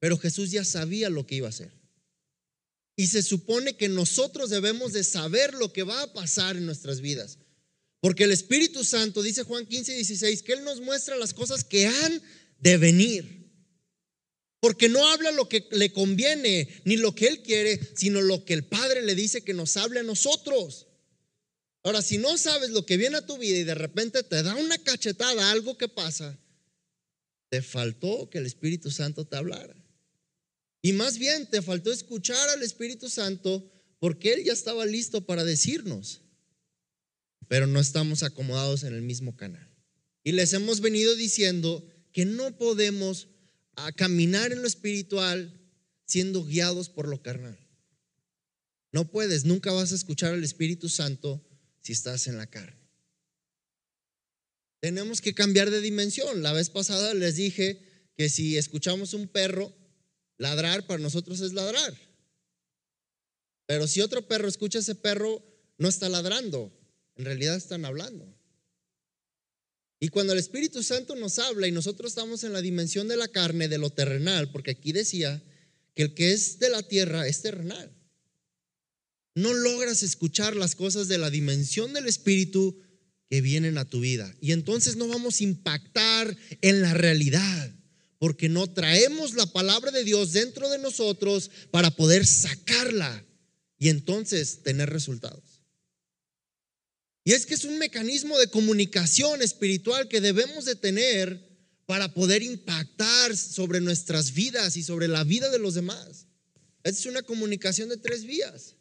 Pero 0.00 0.18
Jesús 0.18 0.50
ya 0.50 0.64
sabía 0.64 1.10
lo 1.10 1.26
que 1.26 1.36
iba 1.36 1.46
a 1.46 1.50
hacer. 1.50 1.72
Y 2.96 3.06
se 3.06 3.22
supone 3.22 3.76
que 3.76 3.88
nosotros 3.88 4.50
debemos 4.50 4.92
de 4.92 5.04
saber 5.04 5.54
lo 5.54 5.72
que 5.72 5.84
va 5.84 6.02
a 6.02 6.12
pasar 6.12 6.56
en 6.56 6.66
nuestras 6.66 7.00
vidas. 7.00 7.38
Porque 8.00 8.24
el 8.24 8.32
Espíritu 8.32 8.84
Santo, 8.84 9.22
dice 9.22 9.42
Juan 9.42 9.66
15, 9.66 9.94
16, 9.94 10.42
que 10.42 10.52
Él 10.54 10.64
nos 10.64 10.80
muestra 10.80 11.16
las 11.16 11.32
cosas 11.32 11.64
que 11.64 11.86
han 11.86 12.22
de 12.58 12.76
venir. 12.76 13.39
Porque 14.60 14.90
no 14.90 15.06
habla 15.10 15.32
lo 15.32 15.48
que 15.48 15.66
le 15.72 15.90
conviene, 15.92 16.68
ni 16.84 16.96
lo 16.96 17.14
que 17.14 17.26
él 17.26 17.42
quiere, 17.42 17.80
sino 17.96 18.20
lo 18.20 18.44
que 18.44 18.52
el 18.52 18.64
Padre 18.64 19.02
le 19.02 19.14
dice 19.14 19.42
que 19.42 19.54
nos 19.54 19.76
hable 19.78 20.00
a 20.00 20.04
nosotros. 20.04 20.86
Ahora, 21.82 22.02
si 22.02 22.18
no 22.18 22.36
sabes 22.36 22.70
lo 22.70 22.84
que 22.84 22.98
viene 22.98 23.16
a 23.16 23.26
tu 23.26 23.38
vida 23.38 23.56
y 23.56 23.64
de 23.64 23.74
repente 23.74 24.22
te 24.22 24.42
da 24.42 24.54
una 24.54 24.76
cachetada, 24.78 25.50
algo 25.50 25.78
que 25.78 25.88
pasa, 25.88 26.38
te 27.48 27.62
faltó 27.62 28.28
que 28.28 28.38
el 28.38 28.46
Espíritu 28.46 28.90
Santo 28.90 29.26
te 29.26 29.36
hablara. 29.36 29.74
Y 30.82 30.92
más 30.92 31.18
bien 31.18 31.46
te 31.46 31.62
faltó 31.62 31.90
escuchar 31.90 32.48
al 32.50 32.62
Espíritu 32.62 33.08
Santo 33.08 33.70
porque 33.98 34.32
Él 34.32 34.44
ya 34.44 34.52
estaba 34.52 34.84
listo 34.84 35.22
para 35.26 35.44
decirnos. 35.44 36.20
Pero 37.48 37.66
no 37.66 37.80
estamos 37.80 38.22
acomodados 38.22 38.84
en 38.84 38.94
el 38.94 39.02
mismo 39.02 39.36
canal. 39.36 39.68
Y 40.22 40.32
les 40.32 40.52
hemos 40.52 40.80
venido 40.80 41.14
diciendo 41.16 41.86
que 42.12 42.24
no 42.24 42.56
podemos 42.56 43.28
a 43.86 43.92
caminar 43.92 44.52
en 44.52 44.62
lo 44.62 44.68
espiritual 44.68 45.60
siendo 46.06 46.44
guiados 46.44 46.88
por 46.88 47.08
lo 47.08 47.22
carnal. 47.22 47.58
No 48.92 49.10
puedes, 49.10 49.44
nunca 49.44 49.72
vas 49.72 49.92
a 49.92 49.94
escuchar 49.94 50.34
al 50.34 50.42
Espíritu 50.42 50.88
Santo 50.88 51.46
si 51.80 51.92
estás 51.92 52.26
en 52.26 52.36
la 52.36 52.48
carne. 52.48 52.80
Tenemos 54.80 55.20
que 55.20 55.34
cambiar 55.34 55.70
de 55.70 55.80
dimensión. 55.80 56.42
La 56.42 56.52
vez 56.52 56.70
pasada 56.70 57.14
les 57.14 57.36
dije 57.36 58.10
que 58.16 58.28
si 58.28 58.56
escuchamos 58.56 59.14
un 59.14 59.28
perro 59.28 59.72
ladrar, 60.38 60.86
para 60.86 61.02
nosotros 61.02 61.40
es 61.40 61.52
ladrar. 61.52 61.94
Pero 63.66 63.86
si 63.86 64.00
otro 64.00 64.26
perro 64.26 64.48
escucha 64.48 64.78
a 64.78 64.80
ese 64.80 64.94
perro, 64.94 65.44
no 65.78 65.88
está 65.88 66.08
ladrando, 66.08 66.72
en 67.14 67.24
realidad 67.26 67.56
están 67.56 67.84
hablando. 67.84 68.34
Y 70.02 70.08
cuando 70.08 70.32
el 70.32 70.38
Espíritu 70.38 70.82
Santo 70.82 71.14
nos 71.14 71.38
habla 71.38 71.68
y 71.68 71.72
nosotros 71.72 72.12
estamos 72.12 72.42
en 72.42 72.54
la 72.54 72.62
dimensión 72.62 73.06
de 73.06 73.18
la 73.18 73.28
carne, 73.28 73.68
de 73.68 73.76
lo 73.76 73.90
terrenal, 73.90 74.50
porque 74.50 74.70
aquí 74.70 74.92
decía 74.92 75.42
que 75.94 76.04
el 76.04 76.14
que 76.14 76.32
es 76.32 76.58
de 76.58 76.70
la 76.70 76.82
tierra 76.82 77.28
es 77.28 77.42
terrenal. 77.42 77.92
No 79.34 79.52
logras 79.52 80.02
escuchar 80.02 80.56
las 80.56 80.74
cosas 80.74 81.06
de 81.08 81.18
la 81.18 81.28
dimensión 81.28 81.92
del 81.92 82.06
Espíritu 82.06 82.78
que 83.28 83.42
vienen 83.42 83.76
a 83.76 83.84
tu 83.84 84.00
vida. 84.00 84.34
Y 84.40 84.52
entonces 84.52 84.96
no 84.96 85.06
vamos 85.06 85.40
a 85.40 85.44
impactar 85.44 86.34
en 86.62 86.80
la 86.80 86.94
realidad, 86.94 87.70
porque 88.18 88.48
no 88.48 88.72
traemos 88.72 89.34
la 89.34 89.46
palabra 89.46 89.90
de 89.90 90.04
Dios 90.04 90.32
dentro 90.32 90.70
de 90.70 90.78
nosotros 90.78 91.50
para 91.70 91.90
poder 91.90 92.26
sacarla 92.26 93.22
y 93.78 93.90
entonces 93.90 94.62
tener 94.62 94.88
resultados. 94.88 95.49
Y 97.24 97.32
es 97.32 97.46
que 97.46 97.54
es 97.54 97.64
un 97.64 97.78
mecanismo 97.78 98.38
de 98.38 98.48
comunicación 98.48 99.42
espiritual 99.42 100.08
que 100.08 100.20
debemos 100.20 100.64
de 100.64 100.74
tener 100.74 101.48
para 101.86 102.14
poder 102.14 102.42
impactar 102.42 103.36
sobre 103.36 103.80
nuestras 103.80 104.32
vidas 104.32 104.76
y 104.76 104.82
sobre 104.82 105.08
la 105.08 105.24
vida 105.24 105.50
de 105.50 105.58
los 105.58 105.74
demás. 105.74 106.26
Es 106.82 107.04
una 107.06 107.22
comunicación 107.22 107.88
de 107.88 107.96
tres 107.96 108.24
vías. 108.24 108.76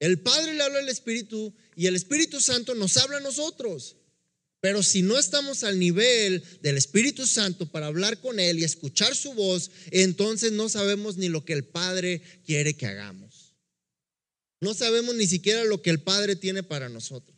El 0.00 0.20
Padre 0.20 0.54
le 0.54 0.62
habla 0.62 0.80
al 0.80 0.88
Espíritu 0.88 1.54
y 1.76 1.86
el 1.86 1.94
Espíritu 1.94 2.40
Santo 2.40 2.74
nos 2.74 2.96
habla 2.96 3.18
a 3.18 3.20
nosotros. 3.20 3.96
Pero 4.60 4.82
si 4.82 5.02
no 5.02 5.18
estamos 5.18 5.62
al 5.62 5.78
nivel 5.78 6.42
del 6.62 6.78
Espíritu 6.78 7.26
Santo 7.26 7.70
para 7.70 7.86
hablar 7.86 8.20
con 8.20 8.40
Él 8.40 8.58
y 8.58 8.64
escuchar 8.64 9.14
su 9.14 9.34
voz, 9.34 9.70
entonces 9.90 10.52
no 10.52 10.70
sabemos 10.70 11.18
ni 11.18 11.28
lo 11.28 11.44
que 11.44 11.52
el 11.52 11.64
Padre 11.64 12.22
quiere 12.46 12.74
que 12.74 12.86
hagamos. 12.86 13.54
No 14.60 14.72
sabemos 14.72 15.14
ni 15.14 15.26
siquiera 15.26 15.64
lo 15.64 15.82
que 15.82 15.90
el 15.90 16.00
Padre 16.00 16.36
tiene 16.36 16.62
para 16.62 16.88
nosotros. 16.88 17.33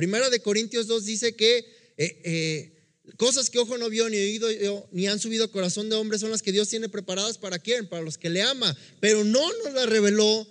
Primera 0.00 0.30
de 0.30 0.40
Corintios 0.40 0.86
2 0.86 1.04
dice 1.04 1.36
que 1.36 1.58
eh, 1.98 2.22
eh, 2.24 3.12
cosas 3.18 3.50
que 3.50 3.58
ojo 3.58 3.76
no 3.76 3.90
vio, 3.90 4.08
ni 4.08 4.16
oído 4.16 4.88
ni 4.92 5.06
han 5.06 5.18
subido 5.18 5.50
corazón 5.50 5.90
de 5.90 5.96
hombre 5.96 6.18
son 6.18 6.30
las 6.30 6.40
que 6.40 6.52
Dios 6.52 6.70
tiene 6.70 6.88
preparadas 6.88 7.36
para 7.36 7.58
quién, 7.58 7.86
para 7.86 8.02
los 8.02 8.16
que 8.16 8.30
le 8.30 8.40
ama. 8.40 8.74
Pero 8.98 9.24
no 9.24 9.46
nos 9.62 9.74
las 9.74 9.86
reveló 9.90 10.48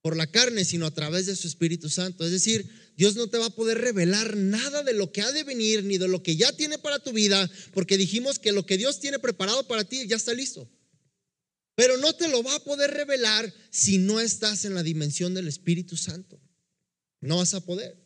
por 0.00 0.16
la 0.16 0.26
carne, 0.26 0.64
sino 0.64 0.86
a 0.86 0.94
través 0.94 1.26
de 1.26 1.36
su 1.36 1.46
Espíritu 1.46 1.90
Santo. 1.90 2.24
Es 2.24 2.30
decir, 2.30 2.66
Dios 2.96 3.16
no 3.16 3.26
te 3.26 3.36
va 3.36 3.44
a 3.44 3.54
poder 3.54 3.76
revelar 3.82 4.34
nada 4.34 4.82
de 4.82 4.94
lo 4.94 5.12
que 5.12 5.20
ha 5.20 5.30
de 5.30 5.44
venir, 5.44 5.84
ni 5.84 5.98
de 5.98 6.08
lo 6.08 6.22
que 6.22 6.36
ya 6.36 6.50
tiene 6.52 6.78
para 6.78 7.00
tu 7.00 7.12
vida, 7.12 7.50
porque 7.74 7.98
dijimos 7.98 8.38
que 8.38 8.52
lo 8.52 8.64
que 8.64 8.78
Dios 8.78 8.98
tiene 8.98 9.18
preparado 9.18 9.68
para 9.68 9.84
ti 9.84 10.06
ya 10.06 10.16
está 10.16 10.32
listo. 10.32 10.70
Pero 11.74 11.98
no 11.98 12.14
te 12.14 12.28
lo 12.28 12.42
va 12.42 12.54
a 12.54 12.64
poder 12.64 12.92
revelar 12.92 13.52
si 13.68 13.98
no 13.98 14.20
estás 14.20 14.64
en 14.64 14.72
la 14.72 14.82
dimensión 14.82 15.34
del 15.34 15.48
Espíritu 15.48 15.98
Santo. 15.98 16.40
No 17.20 17.36
vas 17.36 17.52
a 17.52 17.60
poder. 17.60 18.03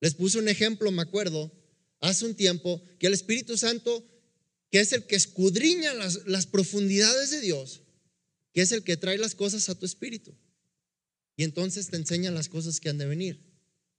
Les 0.00 0.14
puse 0.14 0.38
un 0.38 0.48
ejemplo, 0.48 0.90
me 0.90 1.02
acuerdo, 1.02 1.52
hace 2.00 2.24
un 2.24 2.34
tiempo, 2.34 2.82
que 2.98 3.06
el 3.06 3.14
Espíritu 3.14 3.56
Santo, 3.56 4.04
que 4.70 4.80
es 4.80 4.92
el 4.92 5.06
que 5.06 5.16
escudriña 5.16 5.94
las, 5.94 6.46
profundidades 6.46 7.30
de 7.30 7.40
Dios, 7.40 7.82
que 8.52 8.62
es 8.62 8.72
el 8.72 8.84
que 8.84 8.96
trae 8.96 9.18
las 9.18 9.34
cosas 9.34 9.68
a 9.68 9.74
tu 9.74 9.86
espíritu 9.86 10.34
y 11.38 11.44
entonces 11.44 11.88
te 11.88 11.96
enseñan 11.96 12.34
las 12.34 12.48
cosas 12.48 12.80
que 12.80 12.88
han 12.88 12.98
de 12.98 13.06
venir. 13.06 13.40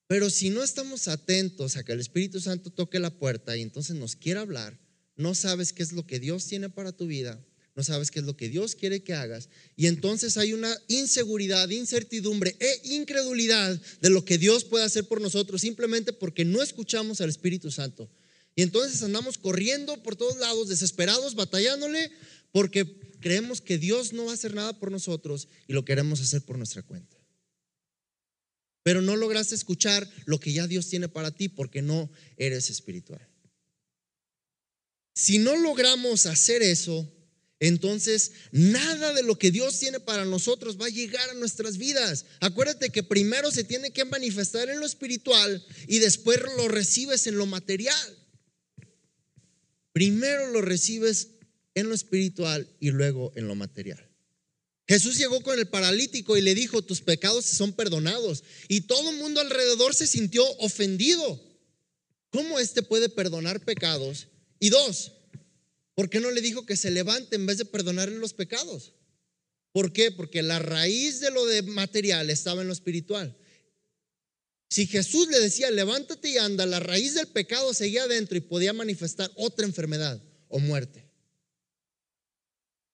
Pero 0.08 0.30
si 0.30 0.50
no 0.50 0.62
estamos 0.62 1.08
atentos 1.08 1.78
a 1.78 1.86
que 1.86 1.94
el 1.94 2.02
Espíritu 2.02 2.42
Santo 2.42 2.70
toque 2.70 3.00
la 3.00 3.18
puerta 3.18 3.56
y 3.56 3.62
entonces 3.62 3.96
nos 3.96 4.18
quiera 4.18 4.42
hablar, 4.42 4.78
no 5.16 5.34
sabes 5.36 5.72
qué 5.72 5.82
es 5.82 5.94
lo 5.94 6.06
que 6.06 6.20
Dios 6.20 6.46
tiene 6.48 6.70
para 6.70 6.92
tu 6.92 7.08
vida, 7.08 7.42
no 7.80 7.84
sabes 7.86 8.12
qué 8.12 8.20
es 8.20 8.26
lo 8.26 8.36
que 8.36 8.50
Dios 8.50 8.76
quiere 8.76 9.04
que 9.04 9.14
hagas. 9.14 9.48
Y 9.78 9.88
entonces 9.88 10.36
hay 10.36 10.52
una 10.52 10.78
inseguridad, 10.90 11.70
incertidumbre 11.70 12.58
e 12.60 12.82
incredulidad 12.84 13.82
de 14.02 14.10
lo 14.10 14.26
que 14.26 14.38
Dios 14.38 14.66
puede 14.66 14.84
hacer 14.84 15.08
por 15.08 15.22
nosotros 15.22 15.62
simplemente 15.62 16.12
porque 16.12 16.44
no 16.44 16.62
escuchamos 16.62 17.22
al 17.22 17.30
Espíritu 17.30 17.72
Santo. 17.72 18.10
Y 18.54 18.64
entonces 18.64 19.02
andamos 19.02 19.38
corriendo 19.38 20.04
por 20.04 20.18
todos 20.18 20.36
lados, 20.40 20.68
desesperados, 20.68 21.36
batallándole, 21.36 22.12
porque 22.52 23.00
creemos 23.22 23.62
que 23.62 23.78
Dios 23.78 24.12
no 24.12 24.26
va 24.26 24.32
a 24.32 24.34
hacer 24.34 24.54
nada 24.54 24.78
por 24.78 24.92
nosotros 24.92 25.48
y 25.66 25.72
lo 25.72 25.86
queremos 25.86 26.20
hacer 26.20 26.42
por 26.42 26.58
nuestra 26.58 26.84
cuenta 26.84 27.16
pero 28.82 29.02
no 29.02 29.16
lograste 29.16 29.54
escuchar 29.54 30.10
lo 30.26 30.40
que 30.40 30.52
ya 30.52 30.66
Dios 30.66 30.88
tiene 30.88 31.08
para 31.10 31.30
ti 31.30 31.48
porque 31.48 31.82
no 31.84 32.10
eres 32.38 32.70
espiritual. 32.72 33.22
Si 35.14 35.38
no 35.38 35.56
logramos 35.58 36.26
hacer 36.26 36.64
eso, 36.64 37.08
entonces 37.60 38.32
nada 38.52 39.14
de 39.14 39.24
lo 39.24 39.38
que 39.38 39.52
Dios 39.52 39.80
tiene 39.80 40.00
para 40.00 40.26
nosotros 40.26 40.80
va 40.80 40.86
a 40.86 40.90
llegar 40.90 41.30
a 41.30 41.34
nuestras 41.34 41.78
vidas. 41.78 42.26
Acuérdate 42.40 42.90
que 42.90 43.04
primero 43.04 43.52
se 43.52 43.64
tiene 43.64 43.92
que 43.92 44.06
manifestar 44.06 44.70
en 44.70 44.80
lo 44.80 44.86
espiritual 44.86 45.66
y 45.88 46.00
después 46.00 46.40
lo 46.58 46.68
recibes 46.70 47.28
en 47.28 47.38
lo 47.38 47.46
material. 47.46 48.18
Primero 49.92 50.48
lo 50.52 50.62
recibes 50.62 51.30
en 51.76 51.90
lo 51.90 51.96
espiritual 51.96 52.68
y 52.80 52.92
luego 52.92 53.34
en 53.36 53.48
lo 53.48 53.56
material. 53.56 54.10
Jesús 54.88 55.18
llegó 55.18 55.42
con 55.42 55.60
el 55.60 55.68
paralítico 55.68 56.36
y 56.36 56.42
le 56.42 56.56
dijo, 56.56 56.82
tus 56.82 57.02
pecados 57.02 57.46
son 57.46 57.74
perdonados. 57.74 58.44
Y 58.68 58.82
todo 58.82 59.12
el 59.12 59.18
mundo 59.18 59.40
alrededor 59.40 59.94
se 59.94 60.08
sintió 60.08 60.44
ofendido. 60.58 61.40
¿Cómo 62.32 62.58
éste 62.58 62.82
puede 62.82 63.10
perdonar 63.10 63.64
pecados? 63.64 64.30
Y 64.60 64.70
dos, 64.70 65.12
¿por 66.00 66.10
qué 66.10 66.22
no 66.22 66.32
le 66.32 66.40
dijo 66.40 66.66
que 66.66 66.78
se 66.78 66.92
levante 66.92 67.36
en 67.36 67.46
vez 67.46 67.58
de 67.58 67.66
perdonarle 67.66 68.16
los 68.20 68.32
pecados? 68.32 68.94
¿Por 69.74 69.92
qué? 69.92 70.12
Porque 70.12 70.42
la 70.42 70.58
raíz 70.58 71.20
de 71.20 71.30
lo 71.30 71.46
de 71.46 71.62
material 71.62 72.30
estaba 72.30 72.62
en 72.62 72.68
lo 72.68 72.74
espiritual. 72.74 73.38
Si 74.70 74.88
Jesús 74.88 75.28
le 75.28 75.42
decía, 75.42 75.70
levántate 75.72 76.30
y 76.30 76.38
anda, 76.38 76.66
la 76.66 76.80
raíz 76.80 77.16
del 77.16 77.28
pecado 77.28 77.74
seguía 77.74 78.04
adentro 78.04 78.38
y 78.38 78.40
podía 78.40 78.72
manifestar 78.72 79.30
otra 79.36 79.66
enfermedad 79.66 80.24
o 80.48 80.60
muerte. 80.60 81.06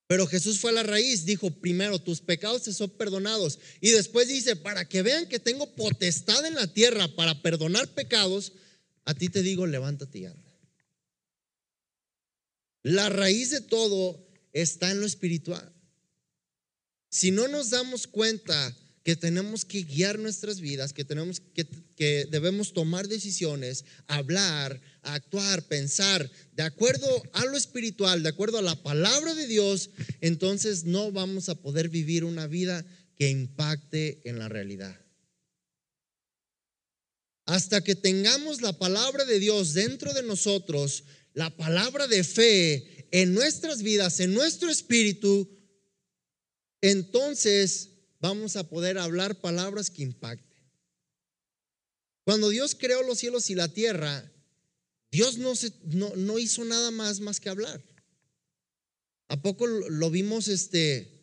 Pero 0.07 0.25
Jesús 0.25 0.57
fue 0.57 0.71
a 0.71 0.73
la 0.73 0.81
raíz, 0.81 1.25
dijo, 1.25 1.51
primero, 1.51 1.99
tus 1.99 2.21
pecados 2.21 2.63
te 2.63 2.73
son 2.73 2.89
perdonados. 2.89 3.59
Y 3.81 3.91
después 3.91 4.29
dice, 4.29 4.55
para 4.55 4.89
que 4.89 5.03
vean 5.03 5.29
que 5.29 5.37
tengo 5.37 5.75
potestad 5.75 6.43
en 6.43 6.55
la 6.55 6.73
tierra 6.73 7.07
para 7.09 7.39
perdonar 7.43 7.87
pecados, 7.87 8.53
a 9.03 9.13
ti 9.13 9.29
te 9.29 9.43
digo, 9.43 9.67
levántate 9.67 10.17
y 10.17 10.25
anda. 10.25 10.44
La 12.85 13.09
raíz 13.09 13.49
de 13.49 13.61
todo 13.61 14.23
está 14.53 14.91
en 14.91 14.99
lo 14.99 15.07
espiritual. 15.07 15.73
Si 17.09 17.31
no 17.31 17.47
nos 17.47 17.71
damos 17.71 18.05
cuenta 18.05 18.77
que 19.03 19.15
tenemos 19.15 19.65
que 19.65 19.81
guiar 19.81 20.19
nuestras 20.19 20.61
vidas, 20.61 20.93
que 20.93 21.03
tenemos 21.03 21.39
que, 21.39 21.67
que 21.95 22.27
debemos 22.29 22.73
tomar 22.73 23.07
decisiones, 23.07 23.85
hablar, 24.05 24.79
actuar, 25.01 25.63
pensar 25.63 26.29
de 26.53 26.61
acuerdo 26.61 27.23
a 27.33 27.45
lo 27.45 27.57
espiritual, 27.57 28.21
de 28.21 28.29
acuerdo 28.29 28.59
a 28.59 28.61
la 28.61 28.75
palabra 28.83 29.33
de 29.33 29.47
Dios, 29.47 29.89
entonces 30.21 30.83
no 30.83 31.11
vamos 31.11 31.49
a 31.49 31.55
poder 31.55 31.89
vivir 31.89 32.23
una 32.23 32.45
vida 32.45 32.85
que 33.15 33.31
impacte 33.31 34.21
en 34.29 34.37
la 34.37 34.47
realidad. 34.47 34.95
Hasta 37.47 37.81
que 37.81 37.95
tengamos 37.95 38.61
la 38.61 38.77
palabra 38.77 39.25
de 39.25 39.39
Dios 39.39 39.73
dentro 39.73 40.13
de 40.13 40.21
nosotros, 40.21 41.03
la 41.35 41.55
palabra 41.55 42.07
de 42.07 42.23
fe 42.23 43.07
en 43.11 43.33
nuestras 43.33 43.83
vidas, 43.83 44.19
en 44.21 44.33
nuestro 44.33 44.69
espíritu, 44.69 45.47
entonces 46.81 47.91
vamos 48.19 48.55
a 48.55 48.67
poder 48.67 48.97
hablar 48.97 49.41
palabras 49.41 49.91
que 49.91 50.03
impacten. 50.03 50.63
Cuando 52.23 52.49
Dios 52.49 52.73
creó 52.73 53.03
los 53.03 53.19
cielos 53.19 53.49
y 53.49 53.55
la 53.55 53.67
tierra, 53.67 54.31
Dios 55.11 55.37
no, 55.37 55.55
se, 55.55 55.73
no, 55.83 56.39
hizo 56.39 56.63
nada 56.63 56.89
más 56.91 57.19
más 57.19 57.39
que 57.39 57.49
hablar. 57.49 57.83
¿A 59.27 59.41
poco 59.41 59.67
lo 59.67 60.09
vimos 60.09 60.47
este, 60.47 61.21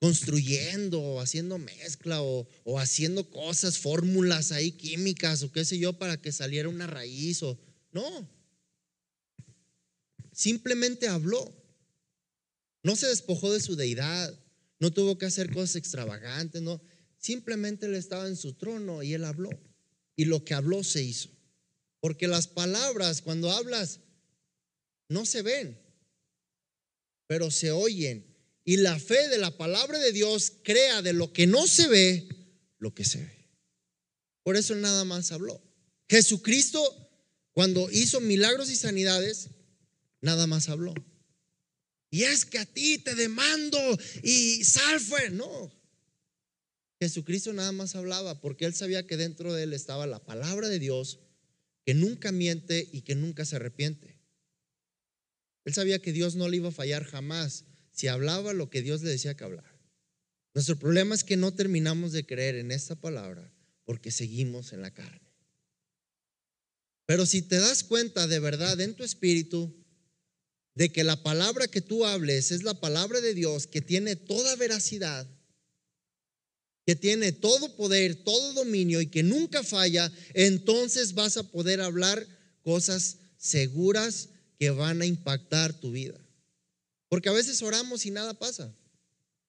construyendo 0.00 1.00
o 1.00 1.20
haciendo 1.20 1.56
mezcla 1.58 2.20
o, 2.20 2.48
o 2.64 2.80
haciendo 2.80 3.30
cosas, 3.30 3.78
fórmulas 3.78 4.50
ahí 4.50 4.72
químicas 4.72 5.44
o 5.44 5.52
qué 5.52 5.64
sé 5.64 5.78
yo 5.78 5.92
para 5.92 6.20
que 6.20 6.32
saliera 6.32 6.68
una 6.68 6.88
raíz 6.88 7.44
o 7.44 7.56
no? 7.92 8.35
Simplemente 10.36 11.08
habló. 11.08 11.50
No 12.82 12.94
se 12.94 13.06
despojó 13.06 13.50
de 13.54 13.58
su 13.58 13.74
deidad. 13.74 14.38
No 14.78 14.92
tuvo 14.92 15.16
que 15.16 15.24
hacer 15.24 15.50
cosas 15.50 15.76
extravagantes, 15.76 16.60
no. 16.60 16.82
Simplemente 17.16 17.86
él 17.86 17.94
estaba 17.94 18.28
en 18.28 18.36
su 18.36 18.52
trono 18.52 19.02
y 19.02 19.14
él 19.14 19.24
habló. 19.24 19.48
Y 20.14 20.26
lo 20.26 20.44
que 20.44 20.52
habló 20.52 20.84
se 20.84 21.02
hizo. 21.02 21.30
Porque 22.00 22.28
las 22.28 22.48
palabras, 22.48 23.22
cuando 23.22 23.50
hablas, 23.50 24.00
no 25.08 25.24
se 25.24 25.40
ven, 25.40 25.80
pero 27.26 27.50
se 27.50 27.70
oyen. 27.70 28.26
Y 28.62 28.76
la 28.76 28.98
fe 28.98 29.28
de 29.28 29.38
la 29.38 29.56
palabra 29.56 29.98
de 29.98 30.12
Dios 30.12 30.52
crea 30.62 31.00
de 31.00 31.14
lo 31.14 31.32
que 31.32 31.46
no 31.46 31.66
se 31.66 31.88
ve 31.88 32.28
lo 32.78 32.94
que 32.94 33.06
se 33.06 33.20
ve. 33.20 33.48
Por 34.42 34.54
eso 34.54 34.74
nada 34.74 35.04
más 35.04 35.32
habló. 35.32 35.62
Jesucristo, 36.10 36.82
cuando 37.52 37.90
hizo 37.90 38.20
milagros 38.20 38.70
y 38.70 38.76
sanidades, 38.76 39.48
nada 40.20 40.46
más 40.46 40.68
habló. 40.68 40.94
Y 42.10 42.22
es 42.22 42.44
que 42.44 42.58
a 42.58 42.66
ti 42.66 42.98
te 42.98 43.14
demando 43.14 43.78
y 44.22 44.64
sal 44.64 45.00
fue. 45.00 45.30
No. 45.30 45.72
Jesucristo 47.00 47.52
nada 47.52 47.72
más 47.72 47.94
hablaba 47.94 48.40
porque 48.40 48.64
él 48.64 48.74
sabía 48.74 49.06
que 49.06 49.16
dentro 49.16 49.52
de 49.52 49.64
él 49.64 49.72
estaba 49.72 50.06
la 50.06 50.24
palabra 50.24 50.68
de 50.68 50.78
Dios 50.78 51.20
que 51.84 51.94
nunca 51.94 52.32
miente 52.32 52.88
y 52.92 53.02
que 53.02 53.14
nunca 53.14 53.44
se 53.44 53.56
arrepiente. 53.56 54.18
Él 55.64 55.74
sabía 55.74 56.00
que 56.00 56.12
Dios 56.12 56.36
no 56.36 56.48
le 56.48 56.56
iba 56.58 56.68
a 56.68 56.72
fallar 56.72 57.04
jamás 57.04 57.64
si 57.90 58.08
hablaba 58.08 58.52
lo 58.52 58.70
que 58.70 58.82
Dios 58.82 59.02
le 59.02 59.10
decía 59.10 59.36
que 59.36 59.44
hablar. 59.44 59.76
Nuestro 60.54 60.78
problema 60.78 61.14
es 61.14 61.22
que 61.22 61.36
no 61.36 61.52
terminamos 61.52 62.12
de 62.12 62.24
creer 62.24 62.56
en 62.56 62.72
esta 62.72 62.94
palabra 62.94 63.52
porque 63.84 64.10
seguimos 64.10 64.72
en 64.72 64.82
la 64.82 64.92
carne. 64.92 65.32
Pero 67.04 67.26
si 67.26 67.42
te 67.42 67.56
das 67.56 67.84
cuenta 67.84 68.26
de 68.26 68.40
verdad 68.40 68.80
en 68.80 68.94
tu 68.94 69.04
espíritu 69.04 69.85
de 70.76 70.92
que 70.92 71.04
la 71.04 71.22
palabra 71.22 71.66
que 71.66 71.80
tú 71.80 72.04
hables 72.04 72.52
es 72.52 72.62
la 72.62 72.74
palabra 72.74 73.20
de 73.20 73.34
Dios 73.34 73.66
que 73.66 73.80
tiene 73.80 74.14
toda 74.14 74.54
veracidad, 74.56 75.26
que 76.84 76.94
tiene 76.94 77.32
todo 77.32 77.74
poder, 77.76 78.14
todo 78.22 78.52
dominio 78.52 79.00
y 79.00 79.08
que 79.08 79.22
nunca 79.22 79.64
falla, 79.64 80.12
entonces 80.34 81.14
vas 81.14 81.38
a 81.38 81.50
poder 81.50 81.80
hablar 81.80 82.24
cosas 82.62 83.16
seguras 83.38 84.28
que 84.58 84.70
van 84.70 85.00
a 85.00 85.06
impactar 85.06 85.72
tu 85.72 85.92
vida. 85.92 86.20
Porque 87.08 87.30
a 87.30 87.32
veces 87.32 87.62
oramos 87.62 88.04
y 88.04 88.10
nada 88.10 88.34
pasa, 88.34 88.72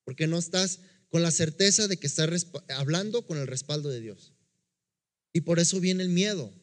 porque 0.06 0.28
no 0.28 0.38
estás 0.38 0.80
con 1.10 1.22
la 1.24 1.32
certeza 1.32 1.90
de 1.90 1.98
que 1.98 2.08
estás 2.08 2.48
hablando 2.70 3.26
con 3.26 3.38
el 3.38 3.48
respaldo 3.48 3.90
de 3.90 4.00
Dios. 4.00 4.32
Y 5.34 5.42
por 5.42 5.60
eso 5.60 5.82
viene 5.82 6.04
el 6.04 6.10
miedo, 6.10 6.54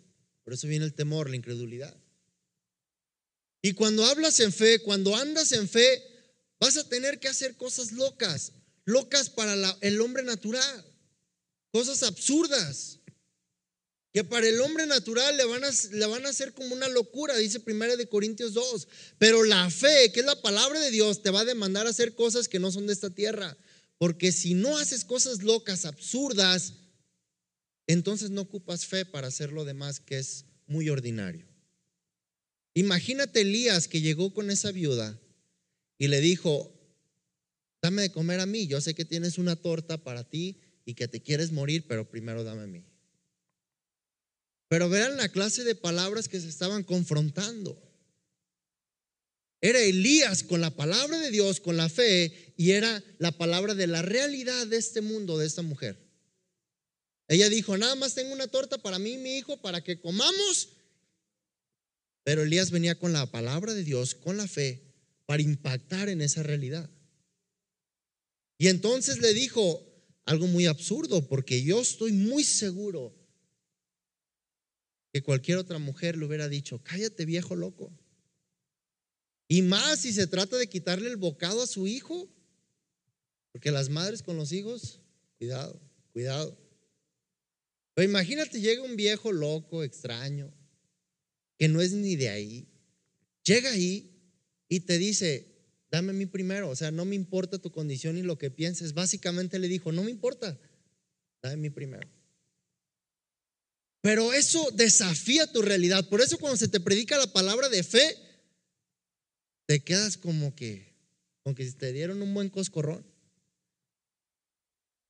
por 0.43 0.55
eso 0.55 0.67
viene 0.69 0.87
el 0.87 0.95
temor, 0.95 1.29
la 1.29 1.37
incredulidad. 1.37 1.95
Y 3.65 3.73
cuando 3.73 4.05
hablas 4.05 4.39
en 4.41 4.53
fe, 4.53 4.79
cuando 4.79 5.17
andas 5.17 5.51
en 5.53 5.69
fe, 5.69 6.03
vas 6.61 6.77
a 6.77 6.89
tener 6.89 7.19
que 7.19 7.29
hacer 7.29 7.57
cosas 7.57 7.93
locas 7.93 8.53
locas 8.85 9.31
para 9.31 9.55
el 9.81 10.01
hombre 10.01 10.23
natural, 10.23 10.85
cosas 11.73 12.03
absurdas, 12.03 13.01
que 14.13 14.23
para 14.23 14.47
el 14.47 14.61
hombre 14.61 14.87
natural 14.87 15.37
le 15.37 15.45
van, 15.45 15.65
a, 15.65 15.71
le 15.91 16.07
van 16.07 16.25
a 16.25 16.29
hacer 16.29 16.55
como 16.55 16.73
una 16.75 16.89
locura, 16.89 17.37
dice 17.37 17.61
1 17.67 17.97
de 17.97 18.09
Corintios 18.09 18.55
2. 18.55 18.87
Pero 19.19 19.43
la 19.43 19.69
fe, 19.71 20.13
que 20.13 20.21
es 20.21 20.27
la 20.27 20.41
palabra 20.41 20.79
de 20.79 20.93
Dios, 20.93 21.23
te 21.23 21.31
va 21.31 21.41
a 21.41 21.45
demandar 21.45 21.89
hacer 21.89 22.15
cosas 22.15 22.47
que 22.47 22.61
no 22.61 22.71
son 22.71 22.87
de 22.87 22.93
esta 22.93 23.11
tierra. 23.11 23.57
Porque 23.99 24.31
si 24.31 24.55
no 24.55 24.79
haces 24.79 25.05
cosas 25.05 25.43
locas, 25.43 25.85
absurdas, 25.85 26.75
entonces 27.89 28.31
no 28.31 28.43
ocupas 28.43 28.87
fe 28.87 29.05
para 29.05 29.29
hacer 29.29 29.51
lo 29.51 29.65
demás 29.65 29.99
que 29.99 30.19
es 30.19 30.45
muy 30.67 30.91
ordinario. 30.91 31.54
Imagínate 32.75 33.43
Elías 33.43 33.87
que 33.87 34.01
llegó 34.01 34.35
con 34.35 34.51
esa 34.51 34.73
viuda 34.73 35.19
y 35.97 36.09
le 36.09 36.21
dijo, 36.21 36.73
dame 37.81 38.03
de 38.03 38.11
comer 38.13 38.41
a 38.41 38.47
mí. 38.47 38.67
Yo 38.67 38.81
sé 38.81 38.95
que 38.95 39.05
tienes 39.05 39.39
una 39.39 39.57
torta 39.57 39.99
para 39.99 40.29
ti 40.29 40.61
y 40.85 40.95
que 40.95 41.07
te 41.07 41.23
quieres 41.23 41.53
morir, 41.53 41.87
pero 41.87 42.09
primero 42.09 42.43
dame 42.43 42.63
a 42.63 42.67
mí. 42.67 42.85
Pero 44.69 44.89
vean 44.89 45.17
la 45.17 45.29
clase 45.29 45.63
de 45.63 45.77
palabras 45.77 46.29
que 46.29 46.41
se 46.41 46.49
estaban 46.49 46.83
confrontando. 46.83 47.81
Era 49.61 49.81
Elías 49.81 50.43
con 50.43 50.61
la 50.61 50.71
palabra 50.71 51.19
de 51.19 51.31
Dios, 51.31 51.61
con 51.61 51.77
la 51.77 51.89
fe, 51.89 52.53
y 52.57 52.73
era 52.73 53.03
la 53.19 53.33
palabra 53.33 53.75
de 53.75 53.87
la 53.87 54.03
realidad 54.03 54.67
de 54.67 54.77
este 54.77 55.01
mundo, 55.01 55.39
de 55.39 55.47
esta 55.47 55.63
mujer. 55.63 55.97
Ella 57.29 57.49
dijo, 57.49 57.79
nada 57.79 57.95
más 57.95 58.15
tengo 58.15 58.35
una 58.35 58.49
torta 58.49 58.79
para 58.79 58.99
mí 58.99 59.13
y 59.13 59.19
mi 59.19 59.39
hijo 59.39 59.57
para 59.63 59.83
que 59.83 60.01
comamos. 60.01 60.69
Pero 62.25 62.43
Elías 62.43 62.71
venía 62.71 62.99
con 62.99 63.13
la 63.13 63.31
palabra 63.31 63.75
de 63.75 63.85
Dios, 63.85 64.15
con 64.15 64.37
la 64.37 64.49
fe, 64.49 64.83
para 65.27 65.43
impactar 65.43 66.09
en 66.09 66.23
esa 66.23 66.43
realidad. 66.43 66.91
Y 68.59 68.69
entonces 68.69 69.19
le 69.21 69.35
dijo 69.35 69.87
algo 70.25 70.47
muy 70.47 70.67
absurdo, 70.67 71.29
porque 71.29 71.63
yo 71.63 71.81
estoy 71.81 72.13
muy 72.13 72.45
seguro 72.45 73.15
que 75.13 75.23
cualquier 75.23 75.59
otra 75.59 75.79
mujer 75.79 76.17
le 76.17 76.25
hubiera 76.25 76.49
dicho, 76.49 76.83
cállate 76.83 77.27
viejo 77.27 77.55
loco. 77.55 77.93
Y 79.47 79.63
más 79.63 80.01
si 80.01 80.13
se 80.13 80.27
trata 80.27 80.57
de 80.57 80.67
quitarle 80.67 81.09
el 81.09 81.17
bocado 81.17 81.63
a 81.63 81.67
su 81.67 81.87
hijo, 81.87 82.29
porque 83.53 83.71
las 83.71 83.91
madres 83.91 84.23
con 84.23 84.37
los 84.37 84.51
hijos, 84.51 85.01
cuidado, 85.39 85.81
cuidado. 86.13 86.59
Pero 87.93 88.09
imagínate, 88.09 88.61
llega 88.61 88.83
un 88.83 88.97
viejo 88.97 89.31
loco, 89.31 89.85
extraño, 89.85 90.53
que 91.59 91.69
no 91.69 91.81
es 91.81 91.93
ni 91.93 92.17
de 92.17 92.29
ahí. 92.29 92.69
Llega 93.45 93.71
ahí 93.71 94.11
y 94.69 94.81
te 94.81 94.99
dice, 94.99 95.55
dame 95.91 96.11
a 96.11 96.15
mí 96.15 96.27
primero, 96.27 96.71
o 96.71 96.77
sea, 96.77 96.91
no 96.91 97.05
me 97.05 97.15
importa 97.15 97.59
tu 97.59 97.71
condición 97.71 98.17
y 98.19 98.23
lo 98.23 98.39
que 98.39 98.51
pienses. 98.51 98.95
Básicamente 98.95 99.59
le 99.59 99.69
dijo, 99.69 99.93
no 99.93 100.03
me 100.03 100.11
importa, 100.11 100.59
dame 101.43 101.55
a 101.55 101.57
mí 101.59 101.71
primero. 101.71 102.09
Pero 104.01 104.35
eso 104.35 104.71
desafía 104.73 105.51
tu 105.51 105.63
realidad. 105.63 106.09
Por 106.09 106.21
eso 106.21 106.39
cuando 106.39 106.59
se 106.59 106.69
te 106.69 106.81
predica 106.81 107.17
la 107.17 107.33
palabra 107.33 107.71
de 107.71 107.83
fe, 107.83 108.19
te 109.67 109.83
quedas 109.83 110.19
como 110.19 110.55
que, 110.55 110.95
como 111.43 111.55
que 111.55 111.65
te 111.73 111.93
dieron 111.93 112.21
un 112.21 112.35
buen 112.35 112.51
coscorrón. 112.51 113.07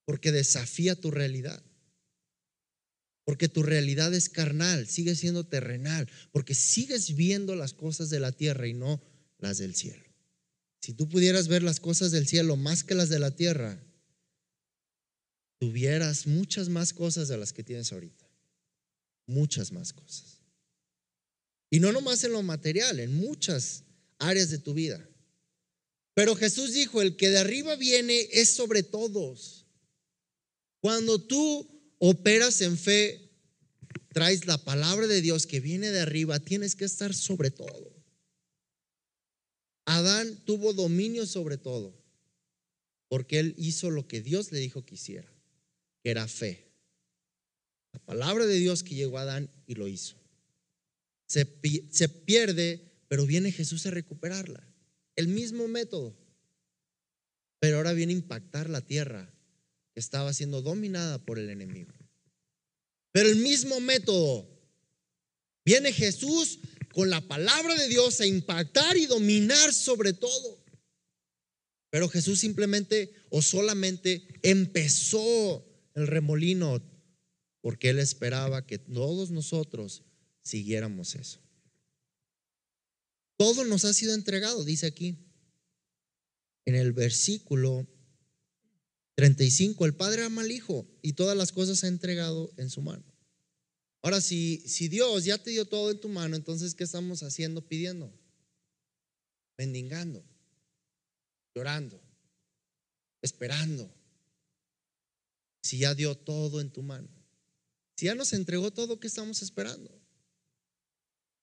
Porque 0.04 0.30
desafía 0.30 0.94
tu 0.94 1.10
realidad. 1.10 1.60
Porque 3.24 3.48
tu 3.48 3.62
realidad 3.62 4.12
es 4.12 4.28
carnal, 4.28 4.86
sigue 4.86 5.14
siendo 5.16 5.44
terrenal. 5.44 6.08
Porque 6.30 6.54
sigues 6.54 7.14
viendo 7.14 7.56
las 7.56 7.72
cosas 7.72 8.10
de 8.10 8.20
la 8.20 8.32
tierra 8.32 8.68
y 8.68 8.74
no 8.74 9.02
las 9.38 9.58
del 9.58 9.74
cielo. 9.74 10.04
Si 10.80 10.92
tú 10.92 11.08
pudieras 11.08 11.48
ver 11.48 11.62
las 11.62 11.80
cosas 11.80 12.10
del 12.10 12.26
cielo 12.26 12.56
más 12.56 12.84
que 12.84 12.94
las 12.94 13.08
de 13.08 13.18
la 13.18 13.30
tierra, 13.30 13.82
tuvieras 15.58 16.26
muchas 16.26 16.68
más 16.68 16.92
cosas 16.92 17.28
de 17.28 17.38
las 17.38 17.54
que 17.54 17.64
tienes 17.64 17.92
ahorita. 17.92 18.28
Muchas 19.26 19.72
más 19.72 19.94
cosas. 19.94 20.40
Y 21.70 21.80
no 21.80 21.90
nomás 21.90 22.22
en 22.24 22.32
lo 22.32 22.42
material, 22.42 23.00
en 23.00 23.14
muchas 23.16 23.84
áreas 24.18 24.50
de 24.50 24.58
tu 24.58 24.74
vida. 24.74 25.08
Pero 26.12 26.36
Jesús 26.36 26.74
dijo, 26.74 27.00
el 27.00 27.16
que 27.16 27.30
de 27.30 27.38
arriba 27.38 27.74
viene 27.76 28.28
es 28.32 28.54
sobre 28.54 28.82
todos. 28.82 29.66
Cuando 30.80 31.18
tú 31.18 31.73
operas 31.98 32.60
en 32.60 32.78
fe, 32.78 33.30
traes 34.12 34.46
la 34.46 34.58
palabra 34.58 35.06
de 35.06 35.20
Dios 35.20 35.46
que 35.46 35.60
viene 35.60 35.90
de 35.90 36.00
arriba, 36.00 36.38
tienes 36.38 36.76
que 36.76 36.84
estar 36.84 37.14
sobre 37.14 37.50
todo. 37.50 37.92
Adán 39.86 40.44
tuvo 40.44 40.72
dominio 40.72 41.26
sobre 41.26 41.58
todo, 41.58 41.94
porque 43.08 43.38
él 43.38 43.54
hizo 43.58 43.90
lo 43.90 44.06
que 44.06 44.22
Dios 44.22 44.52
le 44.52 44.60
dijo 44.60 44.84
que 44.84 44.94
hiciera, 44.94 45.30
que 46.02 46.10
era 46.10 46.26
fe. 46.28 46.70
La 47.92 47.98
palabra 48.00 48.46
de 48.46 48.54
Dios 48.54 48.82
que 48.82 48.94
llegó 48.94 49.18
a 49.18 49.22
Adán 49.22 49.50
y 49.66 49.74
lo 49.74 49.88
hizo. 49.88 50.16
Se, 51.26 51.46
se 51.90 52.08
pierde, 52.08 52.92
pero 53.08 53.26
viene 53.26 53.52
Jesús 53.52 53.86
a 53.86 53.90
recuperarla. 53.90 54.66
El 55.16 55.28
mismo 55.28 55.68
método. 55.68 56.16
Pero 57.60 57.78
ahora 57.78 57.92
viene 57.92 58.12
a 58.12 58.16
impactar 58.16 58.68
la 58.68 58.80
tierra 58.80 59.33
estaba 59.94 60.32
siendo 60.32 60.62
dominada 60.62 61.18
por 61.18 61.38
el 61.38 61.50
enemigo. 61.50 61.92
Pero 63.12 63.28
el 63.28 63.36
mismo 63.36 63.80
método. 63.80 64.50
Viene 65.64 65.92
Jesús 65.92 66.58
con 66.92 67.08
la 67.08 67.20
palabra 67.22 67.74
de 67.74 67.88
Dios 67.88 68.20
a 68.20 68.26
impactar 68.26 68.96
y 68.96 69.06
dominar 69.06 69.72
sobre 69.72 70.12
todo. 70.12 70.62
Pero 71.90 72.08
Jesús 72.08 72.40
simplemente 72.40 73.14
o 73.30 73.40
solamente 73.40 74.26
empezó 74.42 75.64
el 75.94 76.06
remolino 76.06 76.82
porque 77.60 77.90
Él 77.90 77.98
esperaba 77.98 78.66
que 78.66 78.78
todos 78.78 79.30
nosotros 79.30 80.02
siguiéramos 80.42 81.14
eso. 81.14 81.40
Todo 83.36 83.64
nos 83.64 83.84
ha 83.84 83.92
sido 83.94 84.14
entregado, 84.14 84.64
dice 84.64 84.86
aquí. 84.86 85.16
En 86.66 86.74
el 86.74 86.92
versículo 86.92 87.86
35, 89.16 89.84
el 89.86 89.94
Padre 89.94 90.24
ama 90.24 90.42
al 90.42 90.50
Hijo 90.50 90.86
y 91.02 91.12
todas 91.12 91.36
las 91.36 91.52
cosas 91.52 91.84
ha 91.84 91.88
entregado 91.88 92.52
en 92.56 92.70
su 92.70 92.82
mano. 92.82 93.04
Ahora, 94.02 94.20
si, 94.20 94.62
si 94.66 94.88
Dios 94.88 95.24
ya 95.24 95.38
te 95.38 95.50
dio 95.50 95.64
todo 95.64 95.90
en 95.90 96.00
tu 96.00 96.08
mano, 96.08 96.36
entonces, 96.36 96.74
¿qué 96.74 96.84
estamos 96.84 97.22
haciendo? 97.22 97.66
Pidiendo, 97.66 98.12
mendigando, 99.56 100.24
llorando, 101.54 102.02
esperando. 103.22 103.90
Si 105.62 105.78
ya 105.78 105.94
dio 105.94 106.14
todo 106.14 106.60
en 106.60 106.70
tu 106.70 106.82
mano. 106.82 107.08
Si 107.96 108.06
ya 108.06 108.14
nos 108.14 108.32
entregó 108.34 108.70
todo, 108.72 109.00
¿qué 109.00 109.06
estamos 109.06 109.40
esperando? 109.40 110.04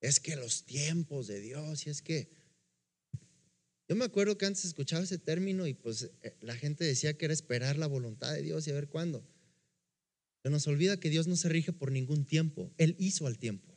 es 0.02 0.18
que 0.18 0.34
los 0.36 0.64
tiempos 0.64 1.28
de 1.28 1.40
Dios, 1.40 1.86
y 1.86 1.90
es 1.90 2.02
que... 2.02 2.41
Yo 3.92 3.96
me 3.96 4.06
acuerdo 4.06 4.38
que 4.38 4.46
antes 4.46 4.64
escuchaba 4.64 5.04
ese 5.04 5.18
término 5.18 5.66
y 5.66 5.74
pues 5.74 6.08
eh, 6.22 6.34
la 6.40 6.56
gente 6.56 6.82
decía 6.82 7.12
que 7.12 7.26
era 7.26 7.34
esperar 7.34 7.76
la 7.76 7.86
voluntad 7.86 8.32
de 8.32 8.40
Dios 8.40 8.66
y 8.66 8.70
a 8.70 8.74
ver 8.74 8.88
cuándo. 8.88 9.22
Se 10.42 10.48
nos 10.48 10.66
olvida 10.66 10.98
que 10.98 11.10
Dios 11.10 11.26
no 11.26 11.36
se 11.36 11.50
rige 11.50 11.74
por 11.74 11.92
ningún 11.92 12.24
tiempo, 12.24 12.72
Él 12.78 12.96
hizo 12.98 13.26
al 13.26 13.38
tiempo. 13.38 13.76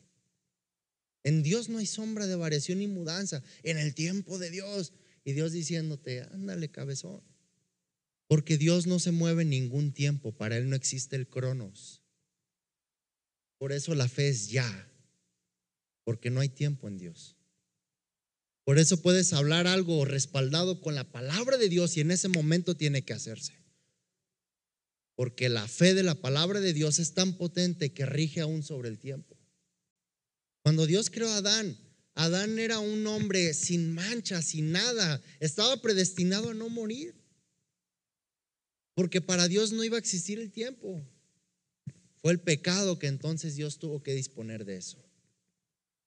En 1.22 1.42
Dios 1.42 1.68
no 1.68 1.76
hay 1.76 1.84
sombra 1.84 2.26
de 2.26 2.34
variación 2.34 2.78
ni 2.78 2.86
mudanza, 2.86 3.42
en 3.62 3.76
el 3.76 3.94
tiempo 3.94 4.38
de 4.38 4.50
Dios. 4.50 4.94
Y 5.22 5.34
Dios 5.34 5.52
diciéndote, 5.52 6.22
ándale 6.22 6.70
cabezón. 6.70 7.22
Porque 8.26 8.56
Dios 8.56 8.86
no 8.86 8.98
se 8.98 9.12
mueve 9.12 9.42
en 9.42 9.50
ningún 9.50 9.92
tiempo, 9.92 10.32
para 10.32 10.56
Él 10.56 10.70
no 10.70 10.76
existe 10.76 11.16
el 11.16 11.28
cronos. 11.28 12.00
Por 13.58 13.70
eso 13.70 13.94
la 13.94 14.08
fe 14.08 14.30
es 14.30 14.48
ya, 14.48 14.90
porque 16.04 16.30
no 16.30 16.40
hay 16.40 16.48
tiempo 16.48 16.88
en 16.88 16.96
Dios. 16.96 17.35
Por 18.66 18.80
eso 18.80 19.00
puedes 19.00 19.32
hablar 19.32 19.68
algo 19.68 20.04
respaldado 20.04 20.80
con 20.80 20.96
la 20.96 21.04
palabra 21.04 21.56
de 21.56 21.68
Dios 21.68 21.96
y 21.96 22.00
en 22.00 22.10
ese 22.10 22.26
momento 22.26 22.76
tiene 22.76 23.04
que 23.04 23.12
hacerse. 23.12 23.52
Porque 25.14 25.48
la 25.48 25.68
fe 25.68 25.94
de 25.94 26.02
la 26.02 26.16
palabra 26.16 26.58
de 26.58 26.72
Dios 26.72 26.98
es 26.98 27.14
tan 27.14 27.34
potente 27.34 27.92
que 27.92 28.06
rige 28.06 28.40
aún 28.40 28.64
sobre 28.64 28.88
el 28.88 28.98
tiempo. 28.98 29.36
Cuando 30.64 30.84
Dios 30.84 31.10
creó 31.10 31.30
a 31.30 31.36
Adán, 31.36 31.78
Adán 32.14 32.58
era 32.58 32.80
un 32.80 33.06
hombre 33.06 33.54
sin 33.54 33.94
mancha, 33.94 34.42
sin 34.42 34.72
nada. 34.72 35.22
Estaba 35.38 35.80
predestinado 35.80 36.50
a 36.50 36.54
no 36.54 36.68
morir. 36.68 37.14
Porque 38.94 39.20
para 39.20 39.46
Dios 39.46 39.70
no 39.70 39.84
iba 39.84 39.94
a 39.94 40.00
existir 40.00 40.40
el 40.40 40.50
tiempo. 40.50 41.08
Fue 42.16 42.32
el 42.32 42.40
pecado 42.40 42.98
que 42.98 43.06
entonces 43.06 43.54
Dios 43.54 43.78
tuvo 43.78 44.02
que 44.02 44.12
disponer 44.12 44.64
de 44.64 44.78
eso. 44.78 45.05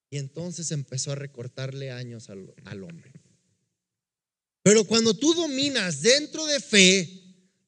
Y 0.10 0.18
entonces 0.18 0.72
empezó 0.72 1.12
a 1.12 1.16
recortarle 1.16 1.92
años 1.92 2.30
al, 2.30 2.54
al 2.66 2.84
hombre. 2.84 3.12
Pero 4.64 4.84
cuando 4.86 5.14
tú 5.14 5.34
dominas 5.34 6.02
dentro 6.02 6.46
de 6.46 6.60
fe, 6.60 7.20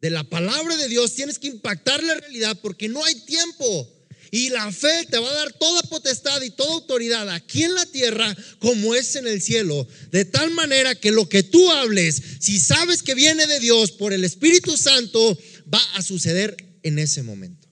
de 0.01 0.09
la 0.09 0.23
palabra 0.23 0.75
de 0.77 0.87
Dios, 0.87 1.13
tienes 1.13 1.37
que 1.37 1.47
impactar 1.47 2.03
la 2.03 2.15
realidad 2.15 2.57
porque 2.61 2.89
no 2.89 3.03
hay 3.05 3.15
tiempo. 3.25 3.97
Y 4.31 4.49
la 4.49 4.71
fe 4.71 5.05
te 5.09 5.19
va 5.19 5.29
a 5.29 5.33
dar 5.33 5.53
toda 5.53 5.83
potestad 5.83 6.41
y 6.41 6.51
toda 6.51 6.73
autoridad 6.73 7.29
aquí 7.29 7.63
en 7.63 7.75
la 7.75 7.85
tierra 7.85 8.35
como 8.59 8.95
es 8.95 9.15
en 9.17 9.27
el 9.27 9.41
cielo. 9.41 9.85
De 10.09 10.25
tal 10.25 10.51
manera 10.51 10.95
que 10.95 11.11
lo 11.11 11.27
que 11.27 11.43
tú 11.43 11.69
hables, 11.69 12.21
si 12.39 12.59
sabes 12.59 13.03
que 13.03 13.13
viene 13.13 13.45
de 13.45 13.59
Dios 13.59 13.91
por 13.91 14.13
el 14.13 14.23
Espíritu 14.23 14.77
Santo, 14.77 15.37
va 15.71 15.81
a 15.95 16.01
suceder 16.01 16.55
en 16.81 16.97
ese 16.97 17.23
momento. 17.23 17.67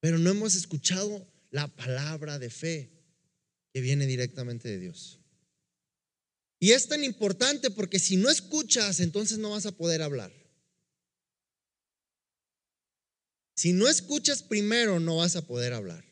Pero 0.00 0.18
no 0.18 0.30
hemos 0.30 0.54
escuchado 0.54 1.29
la 1.50 1.68
palabra 1.68 2.38
de 2.38 2.50
fe 2.50 2.90
que 3.72 3.80
viene 3.80 4.06
directamente 4.06 4.68
de 4.68 4.78
Dios. 4.78 5.20
Y 6.58 6.72
es 6.72 6.88
tan 6.88 7.02
importante 7.04 7.70
porque 7.70 7.98
si 7.98 8.16
no 8.16 8.28
escuchas, 8.28 9.00
entonces 9.00 9.38
no 9.38 9.50
vas 9.50 9.66
a 9.66 9.72
poder 9.72 10.02
hablar. 10.02 10.32
Si 13.54 13.72
no 13.72 13.88
escuchas 13.88 14.42
primero, 14.42 15.00
no 15.00 15.16
vas 15.16 15.36
a 15.36 15.46
poder 15.46 15.72
hablar. 15.72 16.04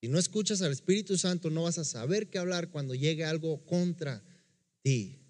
Si 0.00 0.08
no 0.08 0.18
escuchas 0.18 0.62
al 0.62 0.72
Espíritu 0.72 1.18
Santo, 1.18 1.50
no 1.50 1.64
vas 1.64 1.78
a 1.78 1.84
saber 1.84 2.30
qué 2.30 2.38
hablar 2.38 2.70
cuando 2.70 2.94
llegue 2.94 3.24
algo 3.24 3.64
contra 3.66 4.24
ti 4.82 5.20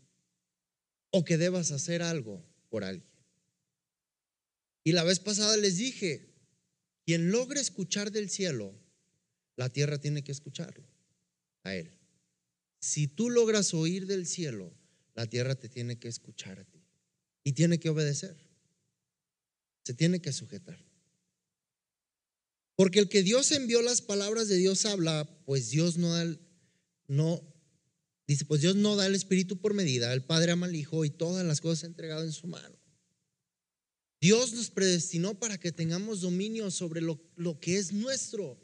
o 1.11 1.25
que 1.25 1.39
debas 1.39 1.73
hacer 1.73 2.03
algo 2.03 2.45
por 2.69 2.85
alguien. 2.85 3.11
Y 4.85 4.93
la 4.93 5.03
vez 5.03 5.19
pasada 5.19 5.57
les 5.57 5.77
dije, 5.77 6.30
quien 7.05 7.31
logre 7.31 7.61
escuchar 7.61 8.11
del 8.11 8.31
cielo, 8.31 8.75
la 9.57 9.69
tierra 9.69 9.99
tiene 9.99 10.23
que 10.23 10.33
escucharlo 10.33 10.87
a 11.65 11.75
él. 11.75 11.91
Si 12.81 13.09
tú 13.09 13.31
logras 13.31 13.75
oír 13.75 14.07
del 14.07 14.27
cielo, 14.27 14.73
la 15.15 15.27
tierra 15.27 15.55
te 15.55 15.69
tiene 15.69 15.99
que 15.99 16.09
escuchar 16.09 16.59
a 16.59 16.65
ti 16.65 16.83
y 17.45 17.53
tiene 17.53 17.79
que 17.79 17.91
obedecer. 17.91 18.37
Se 19.85 19.95
tiene 19.95 20.21
que 20.23 20.33
sujetar. 20.33 20.83
Porque 22.77 22.99
el 22.99 23.11
que 23.11 23.23
Dios 23.23 23.53
envió 23.53 23.83
las 23.83 24.01
palabras 24.01 24.49
de 24.49 24.57
Dios 24.57 24.87
habla, 24.87 25.29
pues 25.45 25.69
Dios 25.69 25.99
no 25.99 26.15
da 26.15 26.23
el, 26.23 26.41
no 27.09 27.43
dice, 28.27 28.47
pues 28.47 28.63
Dios 28.63 28.77
no 28.77 28.97
da 28.97 29.05
el 29.05 29.15
espíritu 29.15 29.61
por 29.61 29.75
medida, 29.75 30.13
el 30.15 30.25
Padre 30.25 30.53
ama 30.53 30.65
al 30.65 30.75
Hijo 30.75 31.05
y 31.05 31.11
todas 31.11 31.45
las 31.45 31.61
cosas 31.61 31.85
entregado 31.85 32.25
en 32.25 32.33
su 32.33 32.47
mano. 32.47 32.80
Dios 34.21 34.53
nos 34.53 34.71
predestinó 34.71 35.39
para 35.39 35.59
que 35.59 35.73
tengamos 35.73 36.21
dominio 36.21 36.71
sobre 36.71 37.01
lo, 37.01 37.19
lo, 37.37 37.59
que 37.59 37.79
es 37.79 37.93
nuestro. 37.93 38.59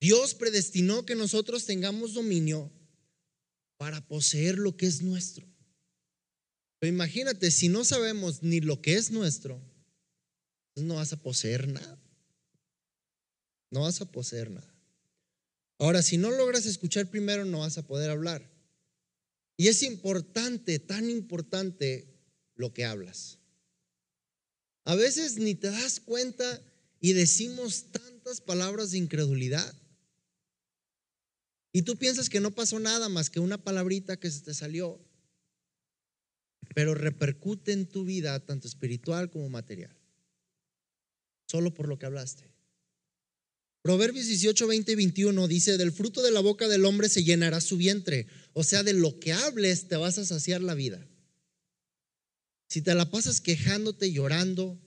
Dios 0.00 0.34
predestinó 0.34 1.06
que 1.06 1.14
nosotros 1.14 1.64
tengamos 1.64 2.12
dominio 2.12 2.70
para 3.78 4.06
poseer 4.06 4.58
lo 4.58 4.76
que 4.76 4.86
es 4.86 5.00
nuestro. 5.00 5.46
Pero 6.78 6.92
imagínate, 6.92 7.50
si 7.50 7.70
no 7.70 7.82
sabemos 7.82 8.42
ni 8.42 8.60
lo 8.60 8.82
que 8.82 8.96
es 8.96 9.10
nuestro, 9.10 9.58
no 10.76 10.96
vas 10.96 11.14
a 11.14 11.22
poseer 11.22 11.68
nada. 11.68 11.98
No 13.70 13.82
vas 13.82 14.02
a 14.02 14.04
poseer 14.04 14.50
nada. 14.50 14.74
Ahora, 15.78 16.02
si 16.02 16.18
no 16.18 16.30
logras 16.30 16.66
escuchar 16.66 17.10
primero, 17.10 17.46
no 17.46 17.60
vas 17.60 17.78
a 17.78 17.86
poder 17.86 18.10
hablar. 18.10 18.50
Y 19.56 19.68
es 19.68 19.82
importante, 19.82 20.78
tan 20.78 21.08
importante, 21.08 22.10
lo 22.54 22.72
que 22.72 22.84
hablas. 22.84 23.38
A 24.84 24.94
veces 24.94 25.36
ni 25.36 25.54
te 25.54 25.70
das 25.70 26.00
cuenta 26.00 26.62
y 27.00 27.12
decimos 27.12 27.90
tantas 27.90 28.40
palabras 28.40 28.90
de 28.90 28.98
incredulidad. 28.98 29.74
Y 31.72 31.82
tú 31.82 31.96
piensas 31.96 32.28
que 32.28 32.40
no 32.40 32.52
pasó 32.52 32.78
nada 32.78 33.08
más 33.08 33.30
que 33.30 33.40
una 33.40 33.62
palabrita 33.62 34.18
que 34.18 34.30
se 34.30 34.40
te 34.40 34.54
salió, 34.54 35.04
pero 36.74 36.94
repercute 36.94 37.72
en 37.72 37.86
tu 37.86 38.04
vida 38.04 38.38
tanto 38.40 38.68
espiritual 38.68 39.30
como 39.30 39.48
material, 39.48 39.96
solo 41.46 41.74
por 41.74 41.88
lo 41.88 41.98
que 41.98 42.06
hablaste. 42.06 42.54
Proverbios 43.82 44.26
18, 44.26 44.66
20 44.66 44.92
y 44.92 44.94
21 44.94 45.48
dice, 45.48 45.76
del 45.76 45.92
fruto 45.92 46.22
de 46.22 46.30
la 46.30 46.40
boca 46.40 46.68
del 46.68 46.84
hombre 46.86 47.08
se 47.08 47.22
llenará 47.24 47.60
su 47.60 47.76
vientre, 47.76 48.28
o 48.52 48.64
sea, 48.64 48.82
de 48.82 48.94
lo 48.94 49.18
que 49.18 49.32
hables 49.32 49.88
te 49.88 49.96
vas 49.96 50.16
a 50.16 50.24
saciar 50.24 50.62
la 50.62 50.74
vida. 50.74 51.06
Si 52.74 52.82
te 52.82 52.92
la 52.96 53.08
pasas 53.08 53.40
quejándote, 53.40 54.10
llorando, 54.10 54.82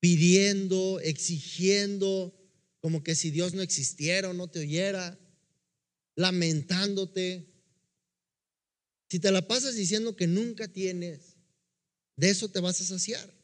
pidiendo, 0.00 1.00
exigiendo, 1.00 2.34
como 2.80 3.02
que 3.02 3.14
si 3.14 3.30
Dios 3.30 3.52
no 3.52 3.60
existiera 3.60 4.30
o 4.30 4.32
no 4.32 4.48
te 4.48 4.60
oyera, 4.60 5.20
lamentándote, 6.16 7.52
si 9.10 9.20
te 9.20 9.30
la 9.30 9.46
pasas 9.46 9.74
diciendo 9.74 10.16
que 10.16 10.26
nunca 10.26 10.66
tienes, 10.66 11.36
de 12.16 12.30
eso 12.30 12.48
te 12.48 12.60
vas 12.60 12.80
a 12.80 12.84
saciar. 12.84 13.38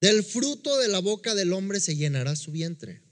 Del 0.00 0.24
fruto 0.24 0.78
de 0.78 0.88
la 0.88 0.98
boca 0.98 1.36
del 1.36 1.52
hombre 1.52 1.78
se 1.78 1.94
llenará 1.94 2.34
su 2.34 2.50
vientre. 2.50 3.04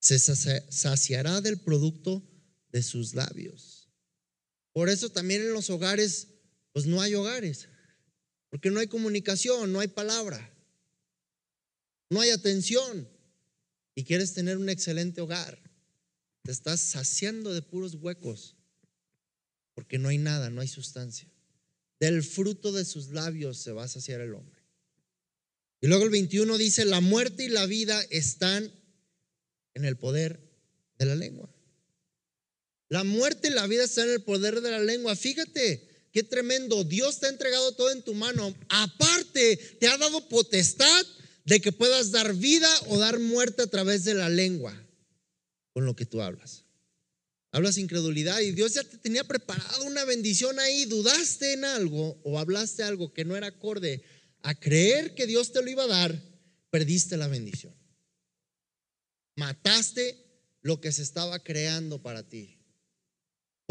Se 0.00 0.18
saciará 0.18 1.40
del 1.40 1.60
producto 1.60 2.30
de 2.72 2.82
sus 2.82 3.14
labios. 3.14 3.88
Por 4.74 4.90
eso 4.90 5.08
también 5.08 5.40
en 5.40 5.54
los 5.54 5.70
hogares 5.70 6.31
pues 6.72 6.86
no 6.86 7.00
hay 7.00 7.14
hogares, 7.14 7.68
porque 8.50 8.70
no 8.70 8.80
hay 8.80 8.86
comunicación, 8.86 9.72
no 9.72 9.80
hay 9.80 9.88
palabra, 9.88 10.52
no 12.10 12.20
hay 12.20 12.30
atención. 12.30 13.08
Y 13.94 14.04
quieres 14.04 14.32
tener 14.32 14.56
un 14.56 14.68
excelente 14.68 15.20
hogar, 15.20 15.58
te 16.42 16.52
estás 16.52 16.80
saciando 16.80 17.52
de 17.52 17.62
puros 17.62 17.94
huecos, 17.96 18.56
porque 19.74 19.98
no 19.98 20.08
hay 20.08 20.18
nada, 20.18 20.50
no 20.50 20.60
hay 20.60 20.68
sustancia. 20.68 21.28
Del 22.00 22.22
fruto 22.22 22.72
de 22.72 22.84
sus 22.84 23.08
labios 23.08 23.58
se 23.58 23.72
va 23.72 23.84
a 23.84 23.88
saciar 23.88 24.20
el 24.20 24.34
hombre. 24.34 24.60
Y 25.80 25.88
luego 25.88 26.04
el 26.04 26.10
21 26.10 26.58
dice, 26.58 26.84
la 26.84 27.00
muerte 27.00 27.44
y 27.44 27.48
la 27.48 27.66
vida 27.66 28.00
están 28.10 28.72
en 29.74 29.84
el 29.84 29.96
poder 29.96 30.40
de 30.98 31.06
la 31.06 31.16
lengua. 31.16 31.52
La 32.88 33.04
muerte 33.04 33.48
y 33.48 33.52
la 33.52 33.66
vida 33.66 33.84
están 33.84 34.08
en 34.08 34.14
el 34.14 34.22
poder 34.22 34.60
de 34.60 34.70
la 34.70 34.80
lengua. 34.80 35.16
Fíjate, 35.16 35.88
Qué 36.12 36.22
tremendo. 36.22 36.84
Dios 36.84 37.18
te 37.18 37.26
ha 37.26 37.30
entregado 37.30 37.72
todo 37.72 37.90
en 37.90 38.02
tu 38.02 38.14
mano. 38.14 38.54
Aparte, 38.68 39.56
te 39.80 39.88
ha 39.88 39.96
dado 39.96 40.28
potestad 40.28 41.06
de 41.44 41.60
que 41.60 41.72
puedas 41.72 42.10
dar 42.10 42.34
vida 42.34 42.68
o 42.88 42.98
dar 42.98 43.18
muerte 43.18 43.62
a 43.62 43.66
través 43.66 44.04
de 44.04 44.14
la 44.14 44.28
lengua 44.28 44.78
con 45.72 45.86
lo 45.86 45.96
que 45.96 46.06
tú 46.06 46.20
hablas. 46.20 46.64
Hablas 47.50 47.76
incredulidad 47.76 48.40
y 48.40 48.52
Dios 48.52 48.74
ya 48.74 48.84
te 48.84 48.98
tenía 48.98 49.24
preparado 49.24 49.84
una 49.84 50.04
bendición 50.04 50.58
ahí. 50.58 50.84
Dudaste 50.84 51.54
en 51.54 51.64
algo 51.64 52.20
o 52.24 52.38
hablaste 52.38 52.82
algo 52.82 53.12
que 53.12 53.24
no 53.24 53.36
era 53.36 53.48
acorde 53.48 54.02
a 54.42 54.54
creer 54.54 55.14
que 55.14 55.26
Dios 55.26 55.52
te 55.52 55.62
lo 55.62 55.70
iba 55.70 55.84
a 55.84 55.88
dar, 55.88 56.22
perdiste 56.70 57.16
la 57.16 57.28
bendición. 57.28 57.74
Mataste 59.36 60.18
lo 60.62 60.80
que 60.80 60.92
se 60.92 61.02
estaba 61.02 61.38
creando 61.40 62.02
para 62.02 62.28
ti. 62.28 62.61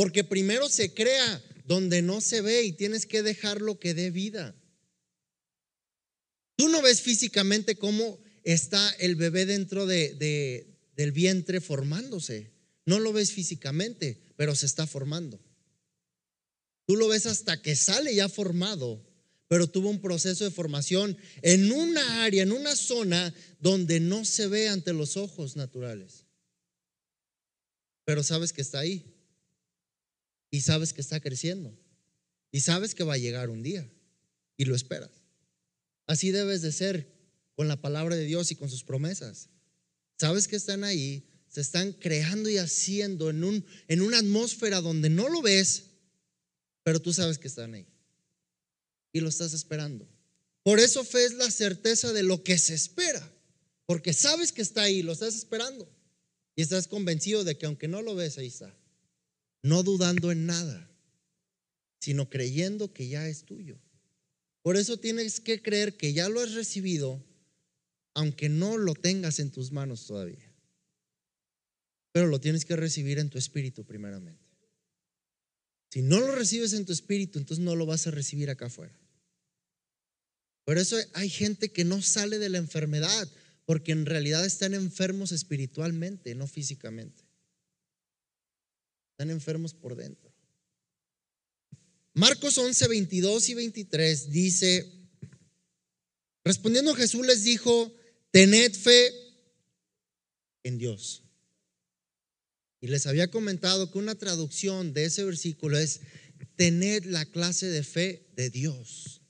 Porque 0.01 0.23
primero 0.23 0.67
se 0.67 0.95
crea 0.95 1.43
donde 1.67 2.01
no 2.01 2.21
se 2.21 2.41
ve 2.41 2.63
y 2.63 2.71
tienes 2.71 3.05
que 3.05 3.21
dejar 3.21 3.61
lo 3.61 3.77
que 3.77 3.93
dé 3.93 4.09
vida. 4.09 4.55
Tú 6.55 6.69
no 6.69 6.81
ves 6.81 7.03
físicamente 7.03 7.75
cómo 7.75 8.19
está 8.43 8.89
el 8.93 9.15
bebé 9.15 9.45
dentro 9.45 9.85
de, 9.85 10.15
de- 10.15 10.75
del 10.95 11.11
vientre 11.11 11.61
formándose. 11.61 12.51
No 12.83 12.97
lo 12.97 13.13
ves 13.13 13.31
físicamente, 13.31 14.19
pero 14.37 14.55
se 14.55 14.65
está 14.65 14.87
formando. 14.87 15.39
Tú 16.87 16.95
lo 16.95 17.07
ves 17.07 17.27
hasta 17.27 17.61
que 17.61 17.75
sale 17.75 18.15
ya 18.15 18.27
formado, 18.27 19.07
pero 19.47 19.69
tuvo 19.69 19.91
un 19.91 20.01
proceso 20.01 20.45
de 20.45 20.49
formación 20.49 21.15
en 21.43 21.71
una 21.71 22.23
área, 22.23 22.41
en 22.41 22.53
una 22.53 22.75
zona 22.75 23.35
donde 23.59 23.99
no 23.99 24.25
se 24.25 24.47
ve 24.47 24.67
ante 24.67 24.93
los 24.93 25.15
ojos 25.15 25.55
naturales. 25.55 26.25
Pero 28.03 28.23
sabes 28.23 28.51
que 28.51 28.63
está 28.63 28.79
ahí. 28.79 29.10
Y 30.51 30.61
sabes 30.61 30.93
que 30.93 31.01
está 31.01 31.19
creciendo. 31.19 31.75
Y 32.51 32.59
sabes 32.59 32.93
que 32.93 33.03
va 33.03 33.13
a 33.13 33.17
llegar 33.17 33.49
un 33.49 33.63
día. 33.63 33.89
Y 34.57 34.65
lo 34.65 34.75
esperas. 34.75 35.23
Así 36.05 36.31
debes 36.31 36.61
de 36.61 36.73
ser 36.73 37.11
con 37.55 37.67
la 37.67 37.81
palabra 37.81 38.15
de 38.15 38.25
Dios 38.25 38.51
y 38.51 38.55
con 38.55 38.69
sus 38.69 38.83
promesas. 38.83 39.49
Sabes 40.19 40.47
que 40.47 40.57
están 40.57 40.83
ahí, 40.83 41.25
se 41.47 41.61
están 41.61 41.93
creando 41.93 42.49
y 42.49 42.57
haciendo 42.57 43.29
en, 43.29 43.43
un, 43.43 43.65
en 43.87 44.01
una 44.01 44.19
atmósfera 44.19 44.81
donde 44.81 45.09
no 45.09 45.29
lo 45.29 45.41
ves, 45.41 45.85
pero 46.83 47.01
tú 47.01 47.13
sabes 47.13 47.37
que 47.37 47.47
están 47.47 47.73
ahí. 47.73 47.87
Y 49.13 49.21
lo 49.21 49.29
estás 49.29 49.53
esperando. 49.53 50.07
Por 50.63 50.79
eso 50.79 51.03
fe 51.03 51.25
es 51.25 51.33
la 51.33 51.49
certeza 51.49 52.13
de 52.13 52.23
lo 52.23 52.43
que 52.43 52.57
se 52.57 52.73
espera. 52.73 53.27
Porque 53.85 54.13
sabes 54.13 54.51
que 54.51 54.61
está 54.61 54.83
ahí, 54.83 55.01
lo 55.01 55.13
estás 55.13 55.35
esperando. 55.35 55.89
Y 56.55 56.61
estás 56.61 56.87
convencido 56.87 57.43
de 57.43 57.57
que 57.57 57.65
aunque 57.65 57.87
no 57.87 58.01
lo 58.01 58.15
ves, 58.15 58.37
ahí 58.37 58.47
está. 58.47 58.75
No 59.63 59.83
dudando 59.83 60.31
en 60.31 60.45
nada, 60.45 60.89
sino 61.99 62.29
creyendo 62.29 62.93
que 62.93 63.07
ya 63.07 63.27
es 63.27 63.45
tuyo. 63.45 63.79
Por 64.61 64.77
eso 64.77 64.97
tienes 64.97 65.39
que 65.39 65.61
creer 65.61 65.97
que 65.97 66.13
ya 66.13 66.29
lo 66.29 66.39
has 66.39 66.53
recibido, 66.53 67.23
aunque 68.13 68.49
no 68.49 68.77
lo 68.77 68.93
tengas 68.93 69.39
en 69.39 69.51
tus 69.51 69.71
manos 69.71 70.05
todavía. 70.05 70.51
Pero 72.11 72.27
lo 72.27 72.39
tienes 72.39 72.65
que 72.65 72.75
recibir 72.75 73.19
en 73.19 73.29
tu 73.29 73.37
espíritu 73.37 73.85
primeramente. 73.85 74.41
Si 75.89 76.01
no 76.01 76.19
lo 76.19 76.33
recibes 76.33 76.73
en 76.73 76.85
tu 76.85 76.93
espíritu, 76.93 77.37
entonces 77.37 77.63
no 77.63 77.75
lo 77.75 77.85
vas 77.85 78.07
a 78.07 78.11
recibir 78.11 78.49
acá 78.49 78.67
afuera. 78.67 78.97
Por 80.63 80.77
eso 80.77 80.97
hay 81.13 81.29
gente 81.29 81.71
que 81.71 81.83
no 81.83 82.01
sale 82.01 82.39
de 82.39 82.49
la 82.49 82.57
enfermedad, 82.59 83.27
porque 83.65 83.91
en 83.91 84.05
realidad 84.05 84.45
están 84.45 84.73
enfermos 84.73 85.31
espiritualmente, 85.31 86.35
no 86.35 86.47
físicamente. 86.47 87.23
Están 89.21 89.29
enfermos 89.29 89.75
por 89.75 89.95
dentro. 89.95 90.33
Marcos 92.15 92.57
11, 92.57 92.87
22 92.87 93.49
y 93.49 93.53
23 93.53 94.31
dice, 94.31 94.91
respondiendo 96.43 96.95
Jesús 96.95 97.23
les 97.27 97.43
dijo, 97.43 97.95
tened 98.31 98.73
fe 98.73 99.13
en 100.63 100.79
Dios. 100.79 101.21
Y 102.79 102.87
les 102.87 103.05
había 103.05 103.29
comentado 103.29 103.91
que 103.91 103.99
una 103.99 104.15
traducción 104.15 104.91
de 104.91 105.05
ese 105.05 105.23
versículo 105.23 105.77
es, 105.77 105.99
tened 106.55 107.05
la 107.05 107.23
clase 107.27 107.67
de 107.67 107.83
fe 107.83 108.25
de 108.35 108.49
Dios. 108.49 109.21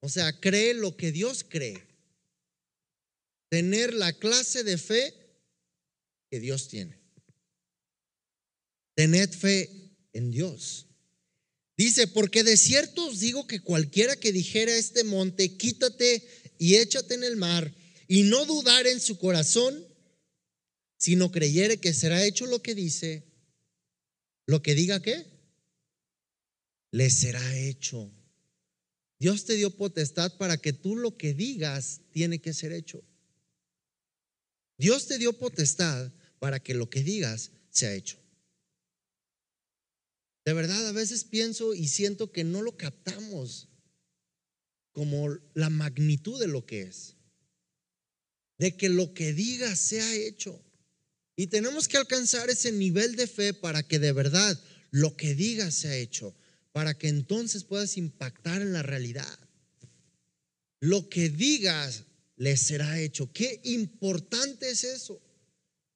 O 0.00 0.08
sea, 0.08 0.40
cree 0.40 0.74
lo 0.74 0.96
que 0.96 1.12
Dios 1.12 1.46
cree. 1.48 1.86
Tener 3.48 3.94
la 3.94 4.12
clase 4.12 4.64
de 4.64 4.76
fe 4.76 5.14
que 6.28 6.40
Dios 6.40 6.66
tiene. 6.66 6.97
Tened 8.98 9.30
fe 9.30 9.70
en 10.12 10.32
Dios. 10.32 10.88
Dice, 11.76 12.08
porque 12.08 12.42
de 12.42 12.56
cierto 12.56 13.06
os 13.06 13.20
digo 13.20 13.46
que 13.46 13.60
cualquiera 13.60 14.16
que 14.16 14.32
dijera 14.32 14.72
a 14.72 14.76
este 14.76 15.04
monte, 15.04 15.56
quítate 15.56 16.26
y 16.58 16.74
échate 16.74 17.14
en 17.14 17.22
el 17.22 17.36
mar, 17.36 17.72
y 18.08 18.24
no 18.24 18.44
dudar 18.44 18.88
en 18.88 18.98
su 18.98 19.16
corazón, 19.16 19.86
sino 20.96 21.30
creyere 21.30 21.78
que 21.78 21.94
será 21.94 22.24
hecho 22.24 22.46
lo 22.46 22.60
que 22.60 22.74
dice, 22.74 23.22
lo 24.46 24.62
que 24.62 24.74
diga 24.74 25.00
qué, 25.00 25.24
le 26.90 27.08
será 27.10 27.56
hecho. 27.56 28.10
Dios 29.20 29.44
te 29.44 29.54
dio 29.54 29.70
potestad 29.76 30.36
para 30.38 30.56
que 30.56 30.72
tú 30.72 30.96
lo 30.96 31.16
que 31.16 31.34
digas 31.34 32.00
tiene 32.10 32.40
que 32.40 32.52
ser 32.52 32.72
hecho. 32.72 33.04
Dios 34.76 35.06
te 35.06 35.18
dio 35.18 35.38
potestad 35.38 36.12
para 36.40 36.58
que 36.58 36.74
lo 36.74 36.90
que 36.90 37.04
digas 37.04 37.52
sea 37.70 37.94
hecho. 37.94 38.18
De 40.48 40.54
verdad, 40.54 40.88
a 40.88 40.92
veces 40.92 41.24
pienso 41.24 41.74
y 41.74 41.88
siento 41.88 42.32
que 42.32 42.42
no 42.42 42.62
lo 42.62 42.74
captamos 42.74 43.68
como 44.92 45.28
la 45.52 45.68
magnitud 45.68 46.40
de 46.40 46.48
lo 46.48 46.64
que 46.64 46.84
es. 46.84 47.16
De 48.56 48.74
que 48.74 48.88
lo 48.88 49.12
que 49.12 49.34
digas 49.34 49.78
sea 49.78 50.14
hecho. 50.14 50.64
Y 51.36 51.48
tenemos 51.48 51.86
que 51.86 51.98
alcanzar 51.98 52.48
ese 52.48 52.72
nivel 52.72 53.14
de 53.14 53.26
fe 53.26 53.52
para 53.52 53.82
que 53.82 53.98
de 53.98 54.12
verdad 54.12 54.58
lo 54.90 55.18
que 55.18 55.34
digas 55.34 55.74
sea 55.74 55.94
hecho. 55.94 56.34
Para 56.72 56.96
que 56.96 57.08
entonces 57.08 57.62
puedas 57.62 57.98
impactar 57.98 58.62
en 58.62 58.72
la 58.72 58.82
realidad. 58.82 59.38
Lo 60.80 61.10
que 61.10 61.28
digas 61.28 62.04
le 62.36 62.56
será 62.56 62.98
hecho. 62.98 63.30
Qué 63.34 63.60
importante 63.64 64.70
es 64.70 64.84
eso. 64.84 65.20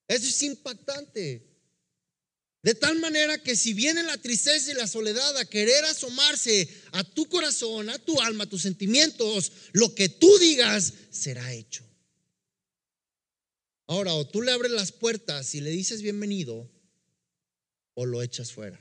Eso 0.09 0.27
es 0.29 0.43
impactante. 0.43 1.52
De 2.63 2.77
tal 2.77 3.01
manera 3.01 3.39
que 3.39 3.57
si 3.57 3.75
viene 3.75 4.05
la 4.05 4.19
tristeza 4.19 4.71
y 4.71 4.75
la 4.75 4.87
soledad 4.87 5.37
a 5.37 5.45
querer 5.45 5.85
asomarse 5.85 6.69
a 6.93 7.03
tu 7.03 7.29
corazón, 7.29 7.91
a 7.91 7.99
tu 7.99 8.21
alma, 8.21 8.45
a 8.45 8.49
tus 8.49 8.63
sentimientos, 8.63 9.51
lo 9.73 9.95
que 9.97 10.09
tú 10.09 10.39
digas 10.39 10.95
será 11.11 11.53
hecho. 11.53 11.85
Ahora, 13.89 14.15
o 14.15 14.27
tú 14.27 14.43
le 14.43 14.53
abres 14.53 14.71
las 14.71 14.93
puertas 14.93 15.57
y 15.57 15.61
le 15.61 15.71
dices 15.71 16.03
bienvenido, 16.03 16.71
o 17.95 18.07
lo 18.07 18.23
echas 18.23 18.53
fuera. 18.53 18.81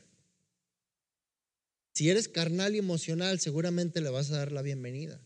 Si 1.94 2.10
eres 2.10 2.28
carnal 2.28 2.76
y 2.76 2.78
emocional, 2.78 3.40
seguramente 3.40 4.00
le 4.00 4.12
vas 4.12 4.30
a 4.30 4.38
dar 4.38 4.52
la 4.52 4.62
bienvenida. 4.62 5.20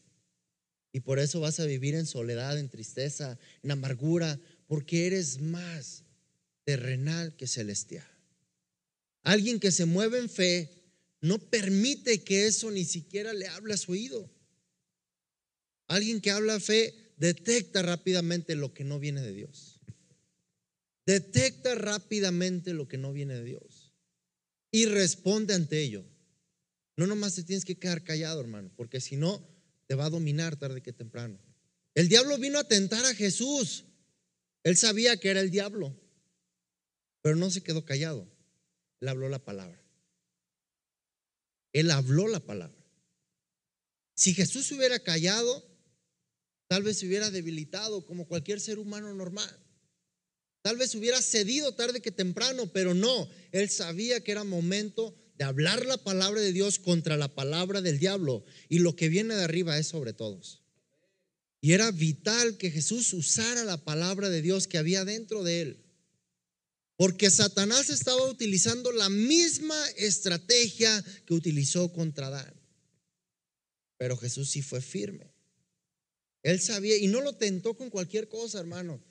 Y 0.94 1.02
por 1.02 1.20
eso 1.20 1.41
vas 1.41 1.60
a 1.60 1.65
vivir 1.65 1.94
en 1.94 2.06
soledad, 2.06 2.58
en 2.58 2.70
tristeza, 2.70 3.38
en 3.63 3.72
amargura, 3.72 4.39
porque 4.65 5.08
eres 5.08 5.41
más 5.41 6.06
terrenal 6.63 7.36
que 7.36 7.48
celestial. 7.48 8.14
Alguien 9.26 9.60
que 9.60 9.72
se 9.72 9.86
mueve 9.86 10.20
en 10.20 10.30
fe 10.30 10.72
no 11.20 11.40
permite 11.40 12.24
que 12.24 12.46
eso 12.46 12.70
ni 12.70 12.86
siquiera 12.86 13.34
le 13.34 13.48
hable 13.48 13.74
a 13.74 13.78
su 13.78 13.94
oído. 13.94 14.32
Alguien 15.88 16.22
que 16.22 16.30
habla 16.30 16.60
fe 16.60 16.94
detecta 17.18 17.82
rápidamente 17.82 18.56
lo 18.56 18.72
que 18.76 18.84
no 18.84 19.00
viene 19.00 19.22
de 19.22 19.34
Dios. 19.34 19.82
Detecta 21.08 21.74
rápidamente 21.74 22.74
lo 22.74 22.88
que 22.88 23.00
no 23.00 23.14
viene 23.14 23.34
de 23.34 23.44
Dios. 23.44 23.94
Y 24.70 24.86
responde 24.86 25.56
ante 25.56 25.82
ello. 25.82 26.06
No 26.96 27.08
nomás 27.08 27.34
te 27.34 27.44
tienes 27.44 27.66
que 27.66 27.80
quedar 27.80 28.04
callado, 28.04 28.40
hermano, 28.42 28.72
porque 28.76 29.02
si 29.02 29.16
no, 29.16 29.44
te 29.88 29.96
va 29.96 30.06
a 30.06 30.12
dominar 30.12 30.56
tarde 30.56 30.84
que 30.84 30.94
temprano. 30.94 31.40
El 31.96 32.10
diablo 32.10 32.38
vino 32.38 32.60
a 32.60 32.68
tentar 32.68 33.04
a 33.06 33.16
Jesús. 33.16 33.86
Él 34.64 34.78
sabía 34.78 35.18
que 35.18 35.30
era 35.30 35.42
el 35.42 35.50
diablo, 35.50 36.00
pero 37.24 37.36
no 37.36 37.50
se 37.50 37.64
quedó 37.64 37.86
callado. 37.86 38.35
Él 39.06 39.10
habló 39.10 39.30
la 39.30 39.38
palabra. 39.38 39.80
Él 41.74 41.91
habló 41.91 42.28
la 42.28 42.39
palabra. 42.39 42.84
Si 44.15 44.34
Jesús 44.34 44.65
se 44.65 44.74
hubiera 44.74 44.98
callado, 44.98 45.63
tal 46.68 46.82
vez 46.82 46.98
se 46.98 47.06
hubiera 47.06 47.30
debilitado 47.30 48.04
como 48.08 48.28
cualquier 48.28 48.60
ser 48.60 48.80
humano 48.80 49.13
normal. 49.13 49.63
Tal 50.63 50.78
vez 50.78 50.96
hubiera 50.96 51.22
cedido 51.22 51.76
tarde 51.76 52.02
que 52.02 52.10
temprano, 52.10 52.65
pero 52.74 52.96
no. 52.96 53.30
Él 53.52 53.70
sabía 53.70 54.24
que 54.24 54.32
era 54.32 54.44
momento 54.44 55.15
de 55.38 55.44
hablar 55.44 55.86
la 55.86 55.98
palabra 55.98 56.41
de 56.41 56.52
Dios 56.52 56.80
contra 56.80 57.15
la 57.15 57.28
palabra 57.28 57.82
del 57.82 58.00
diablo. 58.00 58.44
Y 58.70 58.80
lo 58.80 58.96
que 58.96 59.08
viene 59.08 59.36
de 59.36 59.44
arriba 59.44 59.78
es 59.78 59.86
sobre 59.86 60.13
todos. 60.13 60.63
Y 61.62 61.74
era 61.74 61.91
vital 61.91 62.58
que 62.58 62.72
Jesús 62.72 63.13
usara 63.13 63.65
la 63.65 63.78
palabra 63.78 64.30
de 64.30 64.41
Dios 64.41 64.68
que 64.68 64.80
había 64.80 65.06
dentro 65.06 65.44
de 65.44 65.62
él. 65.62 65.85
Porque 66.98 67.30
Satanás 67.30 67.90
estaba 67.90 68.26
utilizando 68.26 68.92
la 68.92 69.10
misma 69.10 69.78
estrategia 69.98 71.04
que 71.26 71.34
utilizó 71.34 71.92
contra 71.92 72.28
Adán. 72.28 72.54
Pero 73.98 74.18
Jesús 74.18 74.50
sí 74.50 74.62
fue 74.62 74.82
firme. 74.82 75.34
Él 76.44 76.60
sabía 76.60 76.98
y 76.98 77.08
no 77.08 77.22
lo 77.22 77.34
tentó 77.34 77.76
con 77.76 77.90
cualquier 77.90 78.30
cosa, 78.30 78.60
hermano. 78.60 79.04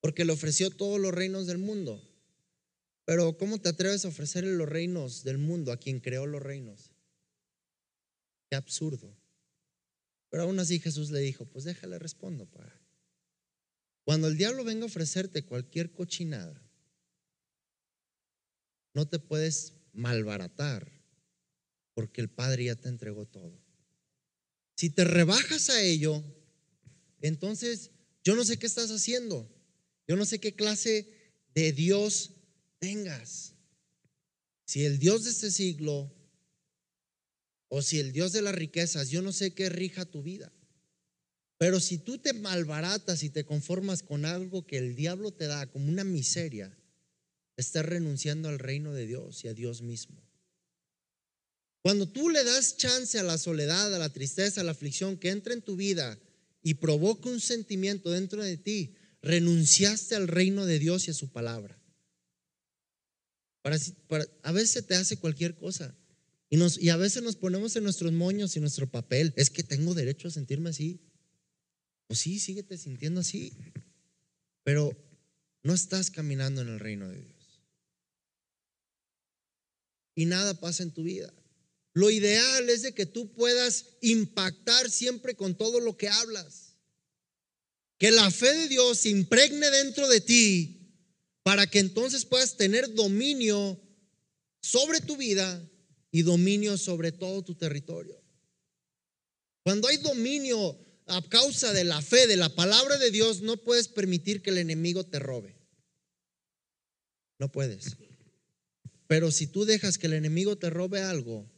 Porque 0.00 0.24
le 0.24 0.32
ofreció 0.32 0.70
todos 0.70 1.00
los 1.00 1.14
reinos 1.14 1.46
del 1.46 1.58
mundo. 1.58 2.02
Pero 3.04 3.36
¿cómo 3.38 3.60
te 3.60 3.68
atreves 3.68 4.04
a 4.04 4.08
ofrecerle 4.08 4.52
los 4.52 4.68
reinos 4.68 5.24
del 5.24 5.38
mundo 5.38 5.72
a 5.72 5.78
quien 5.78 6.00
creó 6.00 6.26
los 6.26 6.42
reinos? 6.42 6.90
Qué 8.50 8.56
absurdo. 8.56 9.16
Pero 10.30 10.44
aún 10.44 10.58
así 10.58 10.78
Jesús 10.78 11.10
le 11.10 11.20
dijo, 11.20 11.44
pues 11.46 11.64
déjale 11.64 11.98
respondo, 11.98 12.46
para. 12.46 12.79
Cuando 14.10 14.26
el 14.26 14.36
diablo 14.36 14.64
venga 14.64 14.82
a 14.82 14.86
ofrecerte 14.86 15.44
cualquier 15.44 15.92
cochinada, 15.92 16.60
no 18.92 19.06
te 19.06 19.20
puedes 19.20 19.74
malbaratar 19.92 20.90
porque 21.94 22.20
el 22.20 22.28
Padre 22.28 22.64
ya 22.64 22.74
te 22.74 22.88
entregó 22.88 23.26
todo. 23.26 23.56
Si 24.74 24.90
te 24.90 25.04
rebajas 25.04 25.70
a 25.70 25.80
ello, 25.80 26.24
entonces 27.20 27.92
yo 28.24 28.34
no 28.34 28.44
sé 28.44 28.58
qué 28.58 28.66
estás 28.66 28.90
haciendo. 28.90 29.48
Yo 30.08 30.16
no 30.16 30.24
sé 30.24 30.40
qué 30.40 30.56
clase 30.56 31.32
de 31.54 31.70
Dios 31.70 32.32
tengas. 32.80 33.54
Si 34.64 34.84
el 34.84 34.98
Dios 34.98 35.22
de 35.22 35.30
este 35.30 35.52
siglo 35.52 36.12
o 37.68 37.80
si 37.80 38.00
el 38.00 38.10
Dios 38.10 38.32
de 38.32 38.42
las 38.42 38.56
riquezas, 38.56 39.08
yo 39.10 39.22
no 39.22 39.30
sé 39.30 39.54
qué 39.54 39.68
rija 39.68 40.04
tu 40.04 40.20
vida. 40.20 40.52
Pero 41.60 41.78
si 41.78 41.98
tú 41.98 42.16
te 42.16 42.32
malbaratas 42.32 43.22
y 43.22 43.28
te 43.28 43.44
conformas 43.44 44.02
con 44.02 44.24
algo 44.24 44.66
que 44.66 44.78
el 44.78 44.96
diablo 44.96 45.30
te 45.30 45.46
da 45.46 45.66
como 45.66 45.90
una 45.90 46.04
miseria, 46.04 46.74
estás 47.58 47.84
renunciando 47.84 48.48
al 48.48 48.58
reino 48.58 48.94
de 48.94 49.06
Dios 49.06 49.44
y 49.44 49.48
a 49.48 49.52
Dios 49.52 49.82
mismo. 49.82 50.26
Cuando 51.82 52.08
tú 52.08 52.30
le 52.30 52.44
das 52.44 52.78
chance 52.78 53.18
a 53.18 53.22
la 53.22 53.36
soledad, 53.36 53.94
a 53.94 53.98
la 53.98 54.10
tristeza, 54.10 54.62
a 54.62 54.64
la 54.64 54.70
aflicción 54.70 55.18
que 55.18 55.28
entra 55.28 55.52
en 55.52 55.60
tu 55.60 55.76
vida 55.76 56.18
y 56.62 56.74
provoca 56.74 57.28
un 57.28 57.40
sentimiento 57.40 58.10
dentro 58.10 58.42
de 58.42 58.56
ti, 58.56 58.94
renunciaste 59.20 60.14
al 60.14 60.28
reino 60.28 60.64
de 60.64 60.78
Dios 60.78 61.08
y 61.08 61.10
a 61.10 61.14
su 61.14 61.28
palabra. 61.28 61.78
Para, 63.60 63.76
a 64.44 64.52
veces 64.52 64.86
te 64.86 64.94
hace 64.94 65.18
cualquier 65.18 65.56
cosa. 65.56 65.94
Y, 66.48 66.56
y 66.82 66.88
a 66.88 66.96
veces 66.96 67.22
nos 67.22 67.36
ponemos 67.36 67.76
en 67.76 67.84
nuestros 67.84 68.12
moños 68.12 68.56
y 68.56 68.60
nuestro 68.60 68.90
papel. 68.90 69.34
Es 69.36 69.50
que 69.50 69.62
tengo 69.62 69.92
derecho 69.92 70.28
a 70.28 70.30
sentirme 70.30 70.70
así. 70.70 71.02
Pues 72.10 72.18
sí, 72.18 72.40
síguete 72.40 72.76
sintiendo 72.76 73.20
así, 73.20 73.52
pero 74.64 74.90
no 75.62 75.72
estás 75.72 76.10
caminando 76.10 76.60
en 76.60 76.66
el 76.66 76.80
reino 76.80 77.08
de 77.08 77.20
Dios. 77.20 77.62
Y 80.16 80.26
nada 80.26 80.54
pasa 80.54 80.82
en 80.82 80.90
tu 80.90 81.04
vida. 81.04 81.32
Lo 81.92 82.10
ideal 82.10 82.68
es 82.68 82.82
de 82.82 82.94
que 82.94 83.06
tú 83.06 83.32
puedas 83.32 83.86
impactar 84.00 84.90
siempre 84.90 85.36
con 85.36 85.54
todo 85.54 85.78
lo 85.78 85.96
que 85.96 86.08
hablas. 86.08 86.74
Que 87.96 88.10
la 88.10 88.28
fe 88.32 88.56
de 88.56 88.66
Dios 88.66 88.98
se 88.98 89.10
impregne 89.10 89.70
dentro 89.70 90.08
de 90.08 90.20
ti 90.20 90.92
para 91.44 91.68
que 91.68 91.78
entonces 91.78 92.24
puedas 92.24 92.56
tener 92.56 92.92
dominio 92.92 93.80
sobre 94.60 95.00
tu 95.00 95.16
vida 95.16 95.64
y 96.10 96.22
dominio 96.22 96.76
sobre 96.76 97.12
todo 97.12 97.44
tu 97.44 97.54
territorio. 97.54 98.20
Cuando 99.62 99.86
hay 99.86 99.98
dominio 99.98 100.89
a 101.10 101.22
causa 101.28 101.72
de 101.72 101.84
la 101.84 102.00
fe, 102.00 102.26
de 102.26 102.36
la 102.36 102.48
palabra 102.54 102.96
de 102.98 103.10
Dios, 103.10 103.42
no 103.42 103.56
puedes 103.56 103.88
permitir 103.88 104.42
que 104.42 104.50
el 104.50 104.58
enemigo 104.58 105.04
te 105.04 105.18
robe. 105.18 105.56
No 107.38 107.50
puedes. 107.50 107.96
Pero 109.06 109.32
si 109.32 109.46
tú 109.46 109.64
dejas 109.64 109.98
que 109.98 110.06
el 110.06 110.12
enemigo 110.12 110.56
te 110.56 110.70
robe 110.70 111.02
algo, 111.02 111.50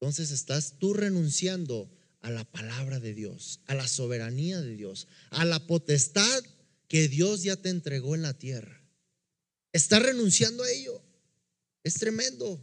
entonces 0.00 0.30
estás 0.30 0.78
tú 0.78 0.94
renunciando 0.94 1.90
a 2.20 2.30
la 2.30 2.44
palabra 2.44 3.00
de 3.00 3.14
Dios, 3.14 3.60
a 3.66 3.74
la 3.74 3.88
soberanía 3.88 4.60
de 4.60 4.76
Dios, 4.76 5.08
a 5.30 5.44
la 5.44 5.66
potestad 5.66 6.44
que 6.86 7.08
Dios 7.08 7.42
ya 7.42 7.56
te 7.56 7.70
entregó 7.70 8.14
en 8.14 8.22
la 8.22 8.38
tierra. 8.38 8.84
Estás 9.72 10.02
renunciando 10.02 10.62
a 10.62 10.70
ello. 10.70 11.02
Es 11.82 11.94
tremendo. 11.94 12.60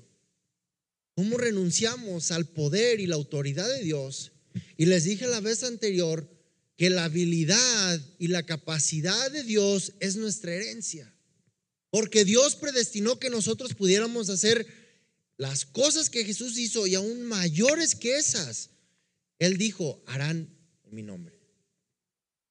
¿Cómo 1.15 1.37
renunciamos 1.37 2.31
al 2.31 2.45
poder 2.45 3.01
y 3.01 3.07
la 3.07 3.15
autoridad 3.15 3.67
de 3.67 3.83
Dios 3.83 4.31
y 4.77 4.85
les 4.85 5.03
dije 5.03 5.27
la 5.27 5.39
vez 5.39 5.63
anterior 5.63 6.29
que 6.77 6.89
la 6.89 7.03
habilidad 7.03 8.01
y 8.19 8.29
la 8.29 8.43
capacidad 8.43 9.29
de 9.31 9.43
Dios 9.43 9.93
es 9.99 10.15
nuestra 10.15 10.53
herencia. 10.53 11.13
Porque 11.89 12.23
Dios 12.23 12.55
predestinó 12.55 13.19
que 13.19 13.29
nosotros 13.29 13.73
pudiéramos 13.73 14.29
hacer 14.29 14.65
las 15.35 15.65
cosas 15.65 16.09
que 16.09 16.23
Jesús 16.23 16.57
hizo 16.57 16.87
y 16.87 16.95
aún 16.95 17.23
mayores 17.23 17.95
que 17.95 18.17
esas. 18.17 18.69
Él 19.39 19.57
dijo, 19.57 20.01
harán 20.05 20.57
en 20.85 20.95
mi 20.95 21.03
nombre. 21.03 21.37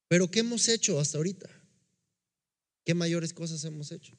Pero 0.07 0.29
¿qué 0.29 0.41
hemos 0.41 0.67
hecho 0.67 0.99
hasta 0.99 1.17
ahorita? 1.17 1.49
¿Qué 2.85 2.93
mayores 2.93 3.33
cosas 3.33 3.63
hemos 3.63 3.91
hecho? 3.91 4.15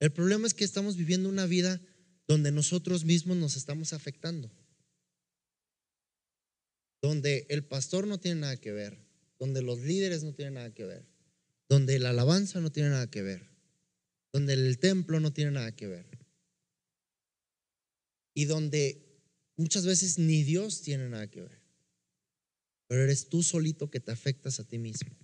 El 0.00 0.12
problema 0.12 0.46
es 0.46 0.54
que 0.54 0.64
estamos 0.64 0.96
viviendo 0.96 1.28
una 1.28 1.44
vida 1.44 1.80
donde 2.26 2.52
nosotros 2.52 3.04
mismos 3.04 3.36
nos 3.36 3.56
estamos 3.56 3.92
afectando 3.92 4.50
donde 7.00 7.46
el 7.48 7.64
pastor 7.64 8.06
no 8.06 8.18
tiene 8.18 8.40
nada 8.40 8.56
que 8.56 8.72
ver, 8.72 8.98
donde 9.38 9.62
los 9.62 9.78
líderes 9.80 10.24
no 10.24 10.34
tienen 10.34 10.54
nada 10.54 10.72
que 10.74 10.84
ver, 10.84 11.06
donde 11.68 11.98
la 11.98 12.10
alabanza 12.10 12.60
no 12.60 12.72
tiene 12.72 12.90
nada 12.90 13.10
que 13.10 13.22
ver, 13.22 13.48
donde 14.32 14.54
el 14.54 14.78
templo 14.78 15.20
no 15.20 15.32
tiene 15.32 15.52
nada 15.52 15.74
que 15.74 15.86
ver, 15.86 16.06
y 18.34 18.46
donde 18.46 19.22
muchas 19.56 19.86
veces 19.86 20.18
ni 20.18 20.42
Dios 20.42 20.82
tiene 20.82 21.08
nada 21.08 21.28
que 21.30 21.42
ver, 21.42 21.60
pero 22.86 23.04
eres 23.04 23.28
tú 23.28 23.42
solito 23.42 23.90
que 23.90 24.00
te 24.00 24.12
afectas 24.12 24.60
a 24.60 24.64
ti 24.64 24.78
mismo. 24.78 25.16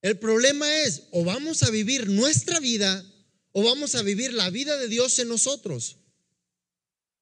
El 0.00 0.18
problema 0.18 0.82
es, 0.82 1.08
o 1.10 1.24
vamos 1.24 1.62
a 1.64 1.70
vivir 1.70 2.08
nuestra 2.08 2.60
vida, 2.60 3.04
o 3.52 3.64
vamos 3.64 3.94
a 3.94 4.02
vivir 4.02 4.32
la 4.32 4.50
vida 4.50 4.76
de 4.76 4.86
Dios 4.86 5.18
en 5.18 5.28
nosotros. 5.28 5.96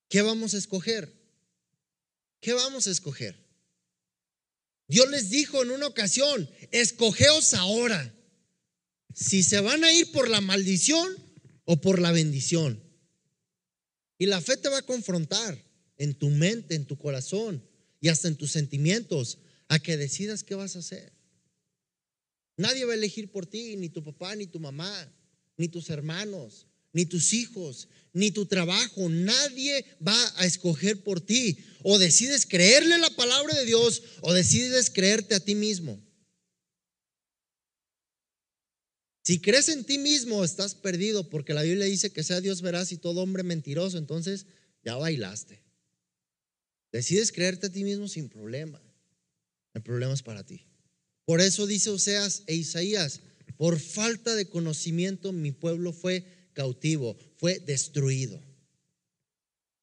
¿Qué 0.08 0.20
vamos 0.20 0.54
a 0.54 0.58
escoger? 0.58 1.12
¿Qué 2.40 2.52
vamos 2.52 2.86
a 2.86 2.90
escoger? 2.90 3.45
Dios 4.88 5.10
les 5.10 5.30
dijo 5.30 5.62
en 5.62 5.70
una 5.70 5.86
ocasión, 5.86 6.48
escogeos 6.70 7.54
ahora 7.54 8.14
si 9.14 9.42
se 9.42 9.60
van 9.60 9.82
a 9.82 9.92
ir 9.92 10.12
por 10.12 10.28
la 10.28 10.40
maldición 10.40 11.16
o 11.64 11.80
por 11.80 12.00
la 12.00 12.12
bendición. 12.12 12.82
Y 14.18 14.26
la 14.26 14.40
fe 14.40 14.56
te 14.56 14.68
va 14.68 14.78
a 14.78 14.82
confrontar 14.82 15.62
en 15.96 16.14
tu 16.14 16.28
mente, 16.28 16.74
en 16.74 16.86
tu 16.86 16.98
corazón 16.98 17.66
y 18.00 18.08
hasta 18.08 18.28
en 18.28 18.36
tus 18.36 18.52
sentimientos 18.52 19.38
a 19.68 19.78
que 19.78 19.96
decidas 19.96 20.44
qué 20.44 20.54
vas 20.54 20.76
a 20.76 20.80
hacer. 20.80 21.12
Nadie 22.56 22.84
va 22.84 22.92
a 22.92 22.96
elegir 22.96 23.30
por 23.30 23.46
ti, 23.46 23.76
ni 23.76 23.88
tu 23.88 24.02
papá, 24.02 24.36
ni 24.36 24.46
tu 24.46 24.60
mamá, 24.60 25.12
ni 25.56 25.68
tus 25.68 25.90
hermanos, 25.90 26.66
ni 26.96 27.04
tus 27.04 27.34
hijos, 27.34 27.88
ni 28.14 28.30
tu 28.30 28.46
trabajo. 28.46 29.10
Nadie 29.10 29.84
va 30.00 30.16
a 30.38 30.46
escoger 30.46 31.02
por 31.02 31.20
ti. 31.20 31.58
O 31.82 31.98
decides 31.98 32.46
creerle 32.46 32.96
la 32.96 33.10
palabra 33.10 33.54
de 33.54 33.66
Dios 33.66 34.02
o 34.22 34.32
decides 34.32 34.88
creerte 34.88 35.34
a 35.34 35.40
ti 35.40 35.54
mismo. 35.54 36.02
Si 39.22 39.40
crees 39.40 39.68
en 39.68 39.84
ti 39.84 39.98
mismo, 39.98 40.42
estás 40.42 40.74
perdido 40.74 41.28
porque 41.28 41.52
la 41.52 41.64
Biblia 41.64 41.84
dice 41.84 42.10
que 42.12 42.22
sea 42.22 42.40
Dios 42.40 42.62
veraz 42.62 42.92
y 42.92 42.96
todo 42.96 43.20
hombre 43.20 43.42
mentiroso. 43.42 43.98
Entonces 43.98 44.46
ya 44.82 44.96
bailaste. 44.96 45.62
Decides 46.92 47.30
creerte 47.30 47.66
a 47.66 47.72
ti 47.72 47.84
mismo 47.84 48.08
sin 48.08 48.30
problema. 48.30 48.80
El 49.74 49.82
problema 49.82 50.14
es 50.14 50.22
para 50.22 50.46
ti. 50.46 50.64
Por 51.26 51.42
eso 51.42 51.66
dice 51.66 51.90
Oseas 51.90 52.44
e 52.46 52.54
Isaías, 52.54 53.20
por 53.58 53.78
falta 53.80 54.34
de 54.34 54.48
conocimiento 54.48 55.32
mi 55.32 55.52
pueblo 55.52 55.92
fue 55.92 56.35
cautivo, 56.56 57.16
fue 57.36 57.60
destruido. 57.60 58.42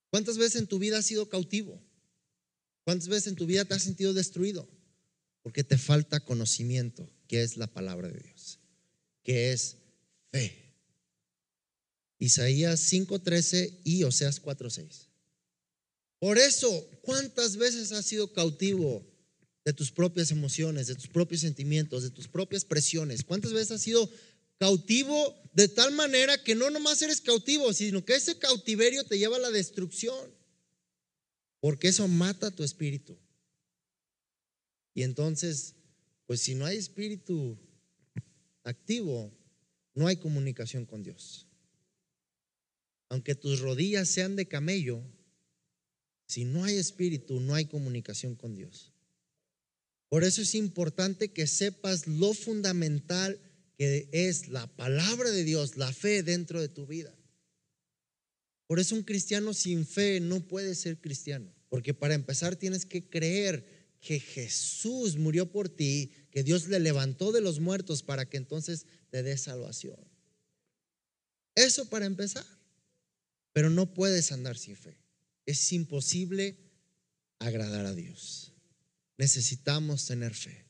¿Cuántas 0.09 0.37
veces 0.37 0.59
en 0.59 0.67
tu 0.67 0.79
vida 0.79 0.97
has 0.97 1.05
sido 1.05 1.29
cautivo? 1.29 1.79
¿Cuántas 2.83 3.07
veces 3.07 3.27
en 3.27 3.35
tu 3.35 3.45
vida 3.45 3.63
te 3.63 3.75
has 3.75 3.83
sentido 3.83 4.13
destruido? 4.13 4.67
Porque 5.43 5.63
te 5.63 5.77
falta 5.77 6.25
conocimiento, 6.25 7.09
que 7.27 7.43
es 7.43 7.57
la 7.57 7.67
palabra 7.67 8.09
de 8.09 8.19
Dios, 8.19 8.59
que 9.23 9.53
es 9.53 9.77
fe. 10.31 10.75
Isaías 12.17 12.79
5:13 12.79 13.81
y 13.83 14.03
Oseas 14.03 14.41
4:6. 14.41 15.07
Por 16.19 16.37
eso, 16.37 16.89
¿cuántas 17.01 17.57
veces 17.57 17.91
has 17.91 18.05
sido 18.05 18.33
cautivo 18.33 19.05
de 19.65 19.73
tus 19.73 19.91
propias 19.91 20.31
emociones, 20.31 20.87
de 20.87 20.95
tus 20.95 21.07
propios 21.07 21.41
sentimientos, 21.41 22.01
de 22.03 22.09
tus 22.09 22.27
propias 22.27 22.65
presiones? 22.65 23.23
¿Cuántas 23.23 23.53
veces 23.53 23.71
has 23.71 23.81
sido 23.81 24.09
cautivo 24.59 25.35
de 25.53 25.67
tal 25.67 25.91
manera 25.93 26.41
que 26.43 26.55
no 26.55 26.69
nomás 26.69 27.01
eres 27.01 27.21
cautivo, 27.21 27.73
sino 27.73 28.03
que 28.03 28.15
ese 28.15 28.37
cautiverio 28.39 29.03
te 29.03 29.17
lleva 29.17 29.37
a 29.37 29.39
la 29.39 29.51
destrucción, 29.51 30.33
porque 31.59 31.89
eso 31.89 32.07
mata 32.07 32.51
tu 32.51 32.63
espíritu. 32.63 33.17
Y 34.93 35.03
entonces, 35.03 35.75
pues 36.25 36.41
si 36.41 36.55
no 36.55 36.65
hay 36.65 36.77
espíritu 36.77 37.57
activo, 38.63 39.31
no 39.93 40.07
hay 40.07 40.17
comunicación 40.17 40.85
con 40.85 41.03
Dios. 41.03 41.47
Aunque 43.09 43.35
tus 43.35 43.59
rodillas 43.59 44.09
sean 44.09 44.35
de 44.35 44.47
camello, 44.47 45.03
si 46.25 46.45
no 46.45 46.63
hay 46.63 46.77
espíritu, 46.77 47.39
no 47.39 47.53
hay 47.53 47.65
comunicación 47.65 48.35
con 48.35 48.55
Dios. 48.55 48.91
Por 50.09 50.23
eso 50.23 50.41
es 50.41 50.55
importante 50.55 51.31
que 51.31 51.45
sepas 51.47 52.07
lo 52.07 52.33
fundamental 52.33 53.39
es 54.11 54.47
la 54.47 54.67
palabra 54.75 55.31
de 55.31 55.43
Dios, 55.43 55.77
la 55.77 55.91
fe 55.91 56.23
dentro 56.23 56.61
de 56.61 56.69
tu 56.69 56.85
vida. 56.85 57.15
Por 58.67 58.79
eso 58.79 58.95
un 58.95 59.03
cristiano 59.03 59.53
sin 59.53 59.85
fe 59.85 60.19
no 60.19 60.47
puede 60.47 60.75
ser 60.75 60.99
cristiano, 60.99 61.53
porque 61.69 61.93
para 61.93 62.13
empezar 62.13 62.55
tienes 62.55 62.85
que 62.85 63.07
creer 63.07 63.65
que 63.99 64.19
Jesús 64.19 65.17
murió 65.17 65.51
por 65.51 65.69
ti, 65.69 66.11
que 66.31 66.43
Dios 66.43 66.67
le 66.67 66.79
levantó 66.79 67.31
de 67.31 67.41
los 67.41 67.59
muertos 67.59 68.03
para 68.03 68.29
que 68.29 68.37
entonces 68.37 68.85
te 69.09 69.23
dé 69.23 69.37
salvación. 69.37 69.99
Eso 71.55 71.89
para 71.89 72.05
empezar. 72.05 72.45
Pero 73.53 73.69
no 73.69 73.93
puedes 73.93 74.31
andar 74.31 74.57
sin 74.57 74.75
fe. 74.75 74.97
Es 75.45 75.71
imposible 75.71 76.57
agradar 77.39 77.85
a 77.85 77.93
Dios. 77.93 78.51
necesitamos 79.17 80.05
tener 80.05 80.33
fe. 80.33 80.65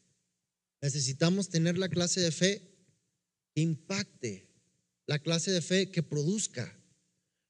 Necesitamos 0.82 1.50
tener 1.50 1.78
la 1.78 1.88
clase 1.88 2.20
de 2.20 2.32
fe 2.32 2.73
impacte, 3.56 4.50
la 5.06 5.20
clase 5.20 5.52
de 5.52 5.62
fe 5.62 5.92
que 5.92 6.04
produzca. 6.04 6.74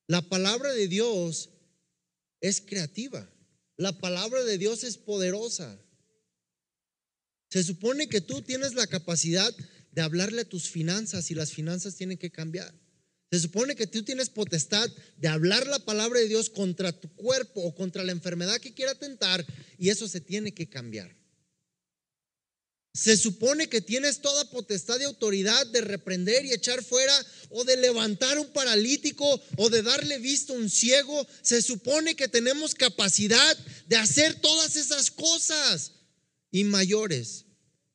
La 0.08 0.22
palabra 0.22 0.74
de 0.74 0.88
Dios 0.88 1.50
es 2.42 2.62
creativa. 2.62 3.30
La 3.78 3.98
palabra 4.00 4.44
de 4.44 4.58
Dios 4.58 4.84
es 4.84 4.98
poderosa. 4.98 5.80
Se 7.50 7.64
supone 7.64 8.08
que 8.08 8.22
tú 8.22 8.42
tienes 8.42 8.74
la 8.74 8.88
capacidad 8.88 9.54
de 9.92 10.02
hablarle 10.02 10.42
a 10.42 10.50
tus 10.50 10.70
finanzas 10.70 11.30
y 11.32 11.36
las 11.36 11.52
finanzas 11.52 11.96
tienen 11.96 12.18
que 12.18 12.32
cambiar. 12.32 12.74
Se 13.32 13.40
supone 13.40 13.76
que 13.76 13.88
tú 13.88 14.04
tienes 14.04 14.30
potestad 14.30 14.90
de 15.18 15.28
hablar 15.28 15.66
la 15.68 15.80
palabra 15.80 16.20
de 16.20 16.28
Dios 16.28 16.50
contra 16.50 16.92
tu 16.92 17.10
cuerpo 17.16 17.62
o 17.62 17.74
contra 17.74 18.04
la 18.04 18.12
enfermedad 18.12 18.60
que 18.60 18.74
quiera 18.74 18.94
tentar 18.96 19.46
y 19.80 19.90
eso 19.90 20.08
se 20.08 20.22
tiene 20.22 20.54
que 20.54 20.70
cambiar. 20.70 21.16
Se 22.94 23.18
supone 23.18 23.70
que 23.70 23.82
tienes 23.82 24.22
toda 24.22 24.50
potestad 24.52 25.00
y 25.00 25.04
autoridad 25.04 25.66
de 25.68 25.82
reprender 25.82 26.46
y 26.46 26.54
echar 26.54 26.84
fuera 26.84 27.14
o 27.50 27.64
de 27.64 27.76
levantar 27.78 28.38
un 28.38 28.54
paralítico 28.54 29.42
o 29.58 29.70
de 29.72 29.82
darle 29.82 30.20
vista 30.20 30.54
a 30.54 30.58
un 30.58 30.70
ciego. 30.70 31.28
Se 31.42 31.64
supone 31.64 32.16
que 32.16 32.28
tenemos 32.28 32.76
capacidad 32.76 33.58
de 33.88 33.96
hacer 33.96 34.40
todas 34.40 34.76
esas 34.76 35.10
cosas 35.10 35.94
y 36.52 36.66
mayores, 36.66 37.46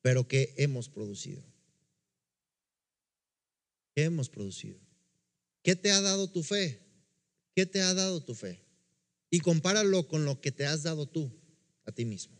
pero 0.03 0.27
que 0.27 0.53
hemos 0.57 0.89
producido. 0.89 1.45
¿Qué 3.95 4.03
hemos 4.03 4.29
producido? 4.29 4.81
¿Qué 5.63 5.77
te 5.77 5.93
ha 5.93 6.01
dado 6.01 6.29
tu 6.29 6.43
fe? 6.43 6.81
¿Qué 7.55 7.67
te 7.67 7.83
ha 7.83 7.95
dado 7.95 8.21
tu 8.21 8.35
fe? 8.35 8.65
Y 9.31 9.41
compáralo 9.41 10.09
con 10.09 10.25
lo 10.25 10.41
que 10.41 10.51
te 10.51 10.67
has 10.67 10.83
dado 10.83 11.07
tú 11.07 11.31
a 11.85 11.93
ti 11.93 12.05
mismo. 12.05 12.39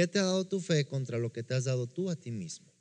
¿Qué 0.00 0.06
te 0.06 0.18
ha 0.18 0.22
dado 0.22 0.46
tu 0.46 0.60
fe 0.60 0.86
contra 0.86 1.18
lo 1.18 1.30
que 1.30 1.42
te 1.42 1.52
has 1.52 1.64
dado 1.64 1.86
tú 1.86 2.08
a 2.08 2.16
ti 2.16 2.30
mismo? 2.30 2.72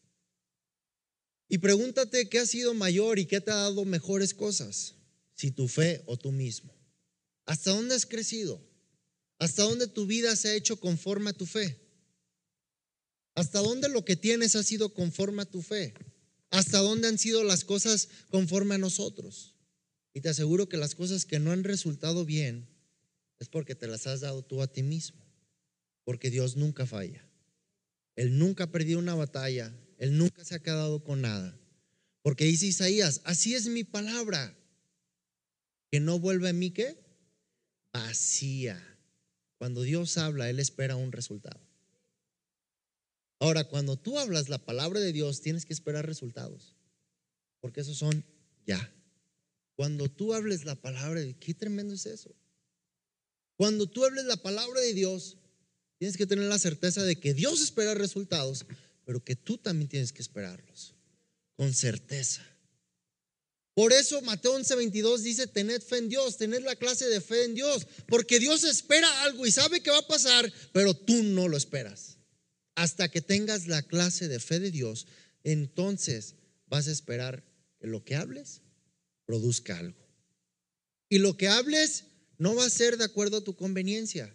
Y 1.50 1.58
pregúntate 1.58 2.30
qué 2.30 2.40
ha 2.40 2.46
sido 2.46 2.74
mayor 2.74 3.20
y 3.20 3.26
qué 3.26 3.42
te 3.42 3.52
ha 3.52 3.56
dado 3.56 3.84
mejores 3.84 4.34
cosas, 4.34 4.96
si 5.36 5.52
tu 5.52 5.68
fe 5.68 6.02
o 6.06 6.16
tú 6.16 6.32
mismo. 6.32 6.74
¿Hasta 7.44 7.72
dónde 7.72 7.94
has 7.94 8.06
crecido? 8.06 8.66
¿Hasta 9.38 9.64
dónde 9.64 9.88
tu 9.88 10.06
vida 10.06 10.34
se 10.38 10.48
ha 10.48 10.56
hecho 10.56 10.80
conforme 10.80 11.32
a 11.32 11.34
tu 11.34 11.46
fe? 11.46 11.78
¿Hasta 13.36 13.60
dónde 13.60 13.90
lo 13.90 14.06
que 14.06 14.16
tienes 14.16 14.56
ha 14.56 14.64
sido 14.64 14.94
conforme 14.94 15.42
a 15.42 15.46
tu 15.46 15.62
fe? 15.62 15.96
¿Hasta 16.52 16.78
dónde 16.78 17.10
han 17.10 17.18
sido 17.18 17.44
las 17.44 17.66
cosas 17.66 18.08
conforme 18.30 18.76
a 18.76 18.78
nosotros? 18.78 19.56
Y 20.14 20.22
te 20.22 20.30
aseguro 20.30 20.70
que 20.70 20.78
las 20.78 20.96
cosas 20.96 21.26
que 21.26 21.40
no 21.40 21.52
han 21.52 21.66
resultado 21.66 22.24
bien 22.24 22.70
es 23.40 23.50
porque 23.50 23.76
te 23.76 23.88
las 23.88 24.08
has 24.08 24.22
dado 24.22 24.42
tú 24.42 24.62
a 24.62 24.72
ti 24.72 24.84
mismo. 24.84 25.29
Porque 26.10 26.32
Dios 26.32 26.56
nunca 26.56 26.88
falla. 26.88 27.24
Él 28.16 28.40
nunca 28.40 28.64
ha 28.64 28.72
perdido 28.72 28.98
una 28.98 29.14
batalla. 29.14 29.72
Él 30.00 30.18
nunca 30.18 30.44
se 30.44 30.56
ha 30.56 30.60
quedado 30.60 31.04
con 31.04 31.22
nada. 31.22 31.56
Porque 32.24 32.46
dice 32.46 32.66
Isaías, 32.66 33.22
así 33.26 33.54
es 33.54 33.68
mi 33.68 33.84
palabra. 33.84 34.58
Que 35.92 36.00
no 36.00 36.18
vuelve 36.18 36.50
a 36.50 36.54
mí 36.54 36.72
qué? 36.72 37.00
Vacía. 37.94 38.84
Cuando 39.60 39.84
Dios 39.84 40.18
habla, 40.18 40.50
Él 40.50 40.60
espera 40.60 40.96
un 40.96 41.12
resultado. 41.12 41.62
Ahora, 43.38 43.66
cuando 43.66 43.96
tú 43.96 44.18
hablas 44.18 44.50
la 44.50 44.66
palabra 44.66 45.00
de 45.00 45.14
Dios, 45.14 45.42
tienes 45.42 45.64
que 45.64 45.74
esperar 45.74 46.08
resultados, 46.08 46.76
porque 47.60 47.82
esos 47.82 47.98
son 47.98 48.26
ya. 48.66 48.92
Cuando 49.76 50.10
tú 50.10 50.34
hables 50.34 50.66
la 50.66 50.74
palabra 50.74 51.20
de 51.20 51.28
Dios, 51.28 51.38
qué 51.40 51.54
tremendo 51.54 51.94
es 51.94 52.08
eso. 52.08 52.36
Cuando 53.58 53.86
tú 53.86 54.06
hables 54.06 54.26
la 54.26 54.38
palabra 54.38 54.82
de 54.82 54.96
Dios, 54.96 55.39
tienes 56.00 56.18
que 56.18 56.26
tener 56.26 56.46
la 56.46 56.58
certeza 56.58 57.04
de 57.04 57.18
que 57.18 57.36
Dios 57.36 57.62
espera 57.62 57.94
resultados, 57.94 58.66
pero 59.06 59.24
que 59.24 59.36
tú 59.36 59.58
también 59.58 59.90
tienes 59.90 60.12
que 60.12 60.22
esperarlos 60.22 60.96
con 61.56 61.74
certeza. 61.74 62.44
Por 63.76 63.94
eso 63.94 64.22
Mateo 64.22 64.58
11:22 64.58 65.20
dice, 65.20 65.46
tened 65.46 65.82
fe 65.82 66.00
en 66.00 66.10
Dios, 66.10 66.38
tened 66.38 66.64
la 66.64 66.76
clase 66.76 67.08
de 67.08 67.22
fe 67.22 67.46
en 67.46 67.54
Dios, 67.54 67.86
porque 68.08 68.40
Dios 68.40 68.64
espera 68.64 69.24
algo 69.24 69.46
y 69.46 69.52
sabe 69.52 69.82
que 69.82 69.92
va 69.92 70.00
a 70.00 70.08
pasar, 70.08 70.52
pero 70.74 70.96
tú 70.96 71.22
no 71.22 71.48
lo 71.48 71.56
esperas 71.56 72.18
hasta 72.80 73.10
que 73.10 73.22
tengas 73.22 73.68
la 73.68 73.82
clase 73.82 74.30
de 74.30 74.40
fe 74.40 74.62
de 74.62 74.72
Dios, 74.72 75.06
entonces 75.44 76.36
vas 76.68 76.88
a 76.88 76.92
esperar 76.92 77.44
que 77.78 77.88
lo 77.88 78.06
que 78.06 78.16
hables 78.16 78.62
produzca 79.26 79.78
algo. 79.78 80.08
Y 81.10 81.18
lo 81.18 81.36
que 81.36 81.50
hables 81.50 82.06
no 82.38 82.56
va 82.56 82.66
a 82.66 82.70
ser 82.70 82.96
de 82.96 83.04
acuerdo 83.04 83.38
a 83.38 83.44
tu 83.44 83.58
conveniencia, 83.58 84.34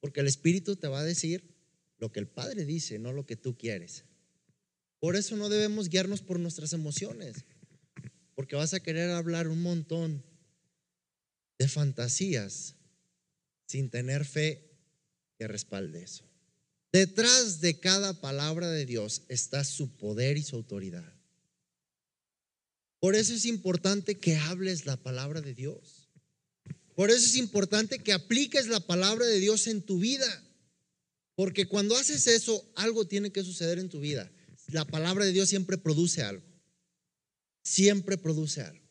porque 0.00 0.20
el 0.20 0.26
Espíritu 0.26 0.76
te 0.76 0.88
va 0.88 1.00
a 1.00 1.04
decir 1.04 1.56
lo 1.98 2.12
que 2.12 2.20
el 2.20 2.28
Padre 2.28 2.64
dice, 2.64 2.98
no 2.98 3.12
lo 3.12 3.26
que 3.26 3.36
tú 3.36 3.56
quieres. 3.56 4.04
Por 4.98 5.16
eso 5.16 5.36
no 5.36 5.48
debemos 5.48 5.88
guiarnos 5.88 6.22
por 6.22 6.38
nuestras 6.38 6.72
emociones, 6.72 7.44
porque 8.34 8.56
vas 8.56 8.74
a 8.74 8.80
querer 8.80 9.10
hablar 9.10 9.48
un 9.48 9.62
montón 9.62 10.24
de 11.58 11.68
fantasías 11.68 12.76
sin 13.66 13.90
tener 13.90 14.24
fe 14.24 14.70
que 15.38 15.48
respalde 15.48 16.02
eso. 16.02 16.24
Detrás 16.92 17.60
de 17.60 17.78
cada 17.78 18.20
palabra 18.20 18.70
de 18.70 18.86
Dios 18.86 19.22
está 19.28 19.64
su 19.64 19.96
poder 19.96 20.38
y 20.38 20.42
su 20.42 20.56
autoridad. 20.56 21.12
Por 23.00 23.14
eso 23.14 23.34
es 23.34 23.44
importante 23.44 24.18
que 24.18 24.36
hables 24.36 24.86
la 24.86 24.96
palabra 24.96 25.40
de 25.40 25.54
Dios. 25.54 26.05
Por 26.96 27.10
eso 27.10 27.24
es 27.24 27.36
importante 27.36 28.00
que 28.00 28.12
apliques 28.12 28.66
la 28.66 28.80
palabra 28.80 29.24
de 29.24 29.38
Dios 29.38 29.68
en 29.68 29.82
tu 29.82 30.00
vida. 30.00 30.26
Porque 31.36 31.68
cuando 31.68 31.96
haces 31.96 32.26
eso, 32.26 32.68
algo 32.74 33.06
tiene 33.06 33.30
que 33.30 33.44
suceder 33.44 33.78
en 33.78 33.88
tu 33.88 34.00
vida. 34.00 34.28
La 34.72 34.84
palabra 34.84 35.24
de 35.24 35.30
Dios 35.30 35.48
siempre 35.48 35.78
produce 35.78 36.22
algo. 36.22 36.44
Siempre 37.62 38.18
produce 38.18 38.62
algo. 38.62 38.84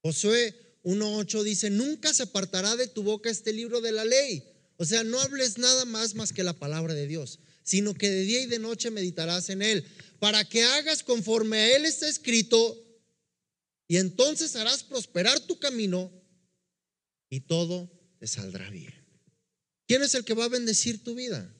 Josué 0.00 0.78
1.8 0.84 1.42
dice, 1.42 1.68
nunca 1.68 2.14
se 2.14 2.22
apartará 2.22 2.76
de 2.76 2.88
tu 2.88 3.02
boca 3.02 3.28
este 3.28 3.52
libro 3.52 3.82
de 3.82 3.92
la 3.92 4.06
ley 4.06 4.48
o 4.82 4.84
sea, 4.84 5.04
no 5.04 5.20
hables 5.20 5.58
nada 5.58 5.84
más 5.84 6.16
más 6.16 6.32
que 6.32 6.42
la 6.42 6.54
palabra 6.54 6.92
de 6.92 7.06
Dios, 7.06 7.38
sino 7.62 7.94
que 7.94 8.10
de 8.10 8.22
día 8.22 8.40
y 8.40 8.46
de 8.46 8.58
noche 8.58 8.90
meditarás 8.90 9.48
en 9.48 9.62
él, 9.62 9.84
para 10.18 10.44
que 10.44 10.64
hagas 10.64 11.04
conforme 11.04 11.56
a 11.56 11.76
él 11.76 11.84
está 11.84 12.08
escrito, 12.08 12.76
y 13.86 13.98
entonces 13.98 14.56
harás 14.56 14.82
prosperar 14.82 15.38
tu 15.38 15.60
camino 15.60 16.10
y 17.32 17.40
todo 17.40 17.90
te 18.18 18.26
saldrá 18.26 18.68
bien. 18.68 18.92
¿Quién 19.86 20.02
es 20.02 20.14
el 20.14 20.22
que 20.22 20.34
va 20.34 20.44
a 20.44 20.50
bendecir 20.50 21.02
tu 21.02 21.14
vida? 21.14 21.50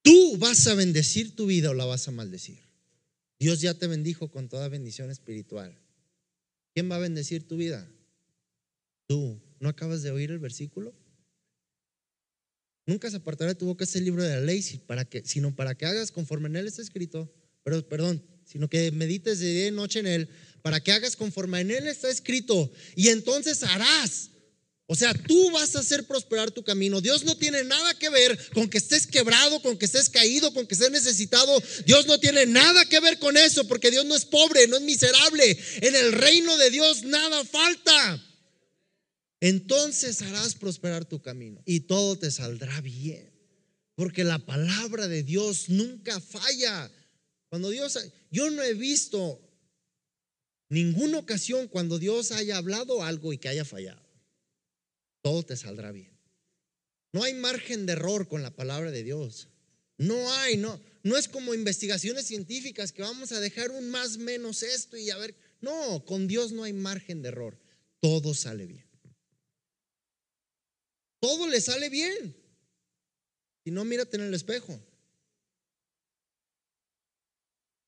Tú 0.00 0.36
vas 0.38 0.64
a 0.68 0.74
bendecir 0.74 1.34
tu 1.34 1.46
vida 1.46 1.70
o 1.70 1.74
la 1.74 1.86
vas 1.86 2.06
a 2.06 2.12
maldecir. 2.12 2.60
Dios 3.40 3.60
ya 3.60 3.74
te 3.74 3.88
bendijo 3.88 4.30
con 4.30 4.48
toda 4.48 4.68
bendición 4.68 5.10
espiritual. 5.10 5.76
¿Quién 6.72 6.88
va 6.88 6.96
a 6.96 7.00
bendecir 7.00 7.48
tu 7.48 7.56
vida? 7.56 7.90
Tú. 9.08 9.42
¿No 9.58 9.68
acabas 9.68 10.02
de 10.02 10.12
oír 10.12 10.30
el 10.30 10.38
versículo? 10.38 10.94
Nunca 12.86 13.10
se 13.10 13.16
apartará 13.16 13.54
de 13.54 13.58
tu 13.58 13.66
boca 13.66 13.82
ese 13.82 14.00
libro 14.00 14.22
de 14.22 14.36
la 14.36 14.40
ley, 14.40 14.62
para 14.86 15.04
que, 15.04 15.24
sino 15.24 15.52
para 15.56 15.74
que 15.74 15.86
hagas 15.86 16.12
conforme 16.12 16.48
en 16.48 16.54
él 16.54 16.68
está 16.68 16.80
escrito. 16.80 17.28
Pero, 17.64 17.88
perdón, 17.88 18.24
sino 18.44 18.68
que 18.68 18.92
medites 18.92 19.40
de 19.40 19.52
día 19.52 19.66
y 19.66 19.72
noche 19.72 19.98
en 19.98 20.06
él, 20.06 20.28
para 20.62 20.80
que 20.80 20.92
hagas 20.92 21.16
conforme 21.16 21.60
en 21.60 21.72
él 21.72 21.88
está 21.88 22.08
escrito. 22.08 22.70
Y 22.94 23.08
entonces 23.08 23.64
harás. 23.64 24.30
O 24.90 24.96
sea, 24.96 25.14
tú 25.14 25.52
vas 25.52 25.76
a 25.76 25.78
hacer 25.78 26.04
prosperar 26.04 26.50
tu 26.50 26.64
camino. 26.64 27.00
Dios 27.00 27.22
no 27.22 27.36
tiene 27.36 27.62
nada 27.62 27.94
que 27.94 28.10
ver 28.10 28.36
con 28.52 28.68
que 28.68 28.78
estés 28.78 29.06
quebrado, 29.06 29.62
con 29.62 29.78
que 29.78 29.84
estés 29.84 30.08
caído, 30.08 30.52
con 30.52 30.66
que 30.66 30.74
estés 30.74 30.90
necesitado. 30.90 31.62
Dios 31.86 32.08
no 32.08 32.18
tiene 32.18 32.44
nada 32.44 32.84
que 32.86 32.98
ver 32.98 33.20
con 33.20 33.36
eso, 33.36 33.68
porque 33.68 33.92
Dios 33.92 34.04
no 34.04 34.16
es 34.16 34.24
pobre, 34.24 34.66
no 34.66 34.76
es 34.78 34.82
miserable. 34.82 35.56
En 35.82 35.94
el 35.94 36.10
reino 36.10 36.56
de 36.56 36.70
Dios 36.70 37.04
nada 37.04 37.44
falta 37.44 38.20
entonces 39.40 40.20
harás 40.22 40.54
prosperar 40.56 41.04
tu 41.04 41.22
camino 41.22 41.62
y 41.64 41.80
todo 41.80 42.18
te 42.18 42.32
saldrá 42.32 42.80
bien. 42.80 43.30
Porque 43.94 44.24
la 44.24 44.38
palabra 44.38 45.06
de 45.06 45.22
Dios 45.22 45.68
nunca 45.68 46.20
falla. 46.20 46.90
Cuando 47.48 47.70
Dios, 47.70 47.96
yo 48.32 48.50
no 48.50 48.62
he 48.62 48.74
visto 48.74 49.40
ninguna 50.68 51.18
ocasión 51.18 51.68
cuando 51.68 51.98
Dios 51.98 52.32
haya 52.32 52.56
hablado 52.56 53.04
algo 53.04 53.32
y 53.32 53.38
que 53.38 53.48
haya 53.48 53.64
fallado. 53.64 54.09
Todo 55.22 55.42
te 55.42 55.56
saldrá 55.56 55.92
bien. 55.92 56.18
No 57.12 57.24
hay 57.24 57.34
margen 57.34 57.86
de 57.86 57.92
error 57.92 58.28
con 58.28 58.42
la 58.42 58.54
palabra 58.54 58.90
de 58.90 59.02
Dios. 59.02 59.48
No 59.98 60.32
hay, 60.34 60.56
no, 60.56 60.80
no 61.02 61.16
es 61.16 61.28
como 61.28 61.54
investigaciones 61.54 62.26
científicas 62.26 62.92
que 62.92 63.02
vamos 63.02 63.32
a 63.32 63.40
dejar 63.40 63.70
un 63.70 63.90
más 63.90 64.16
menos 64.18 64.62
esto 64.62 64.96
y 64.96 65.10
a 65.10 65.18
ver, 65.18 65.34
no, 65.60 66.04
con 66.04 66.26
Dios 66.26 66.52
no 66.52 66.64
hay 66.64 66.72
margen 66.72 67.22
de 67.22 67.28
error. 67.28 67.58
Todo 68.00 68.32
sale 68.32 68.66
bien 68.66 68.90
todo 71.20 71.46
le 71.46 71.60
sale 71.60 71.88
bien. 71.90 72.34
Si 73.62 73.70
no, 73.70 73.84
mírate 73.84 74.16
en 74.16 74.24
el 74.24 74.34
espejo. 74.34 74.80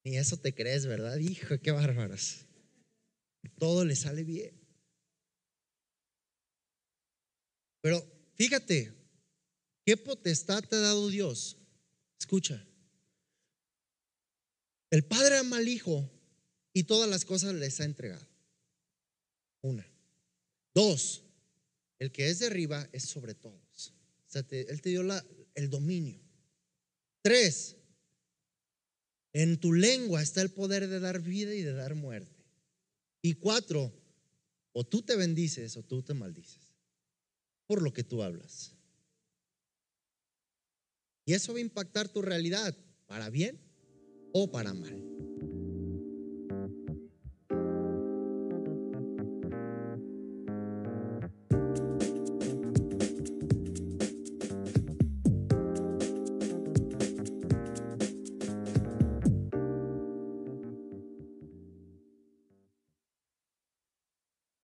Y 0.05 0.17
eso 0.17 0.37
te 0.37 0.55
crees, 0.55 0.87
¿verdad? 0.87 1.17
Hijo, 1.17 1.59
qué 1.61 1.71
bárbaros. 1.71 2.45
Todo 3.59 3.85
le 3.85 3.97
sale 3.97 4.23
bien. 4.23 4.62
Pero 7.83 8.03
fíjate, 8.37 9.03
¿Qué 9.85 9.97
potestad 9.97 10.63
te 10.63 10.77
ha 10.77 10.81
dado 10.81 11.09
Dios? 11.09 11.57
Escucha. 12.19 12.65
El 14.91 15.05
Padre 15.05 15.39
ama 15.39 15.57
al 15.57 15.69
Hijo 15.69 16.09
y 16.73 16.85
todas 16.85 17.09
las 17.09 17.25
cosas 17.25 17.55
les 17.55 17.81
ha 17.81 17.85
entregado. 17.85 18.27
Una. 19.63 19.87
Dos. 20.75 21.25
El 21.99 22.13
que 22.13 22.29
es 22.29 22.39
de 22.39 22.47
arriba 22.47 22.89
es 22.93 23.05
sobre 23.05 23.35
todos. 23.35 23.93
O 24.27 24.31
sea, 24.31 24.45
él 24.51 24.81
te 24.81 24.91
dio 24.91 25.03
el 25.55 25.71
dominio. 25.71 26.21
Tres. 27.23 27.77
En 29.33 29.59
tu 29.59 29.73
lengua 29.73 30.23
está 30.23 30.43
el 30.43 30.51
poder 30.51 30.89
de 30.89 31.01
dar 31.01 31.21
vida 31.21 31.55
y 31.55 31.63
de 31.63 31.73
dar 31.73 31.95
muerte. 31.95 32.45
Y 33.21 33.35
cuatro. 33.35 33.93
O 34.73 34.85
tú 34.85 35.03
te 35.03 35.17
bendices 35.17 35.77
o 35.77 35.83
tú 35.83 36.03
te 36.03 36.15
maldices 36.15 36.62
por 37.73 37.81
lo 37.81 37.95
que 37.95 38.05
tú 38.05 38.23
hablas. 38.23 38.75
Y 41.25 41.33
eso 41.33 41.55
va 41.55 41.59
a 41.59 41.63
impactar 41.63 42.07
tu 42.07 42.21
realidad, 42.21 42.77
para 43.07 43.31
bien 43.31 43.59
o 44.35 44.51
para 44.51 44.75
mal. 44.75 45.12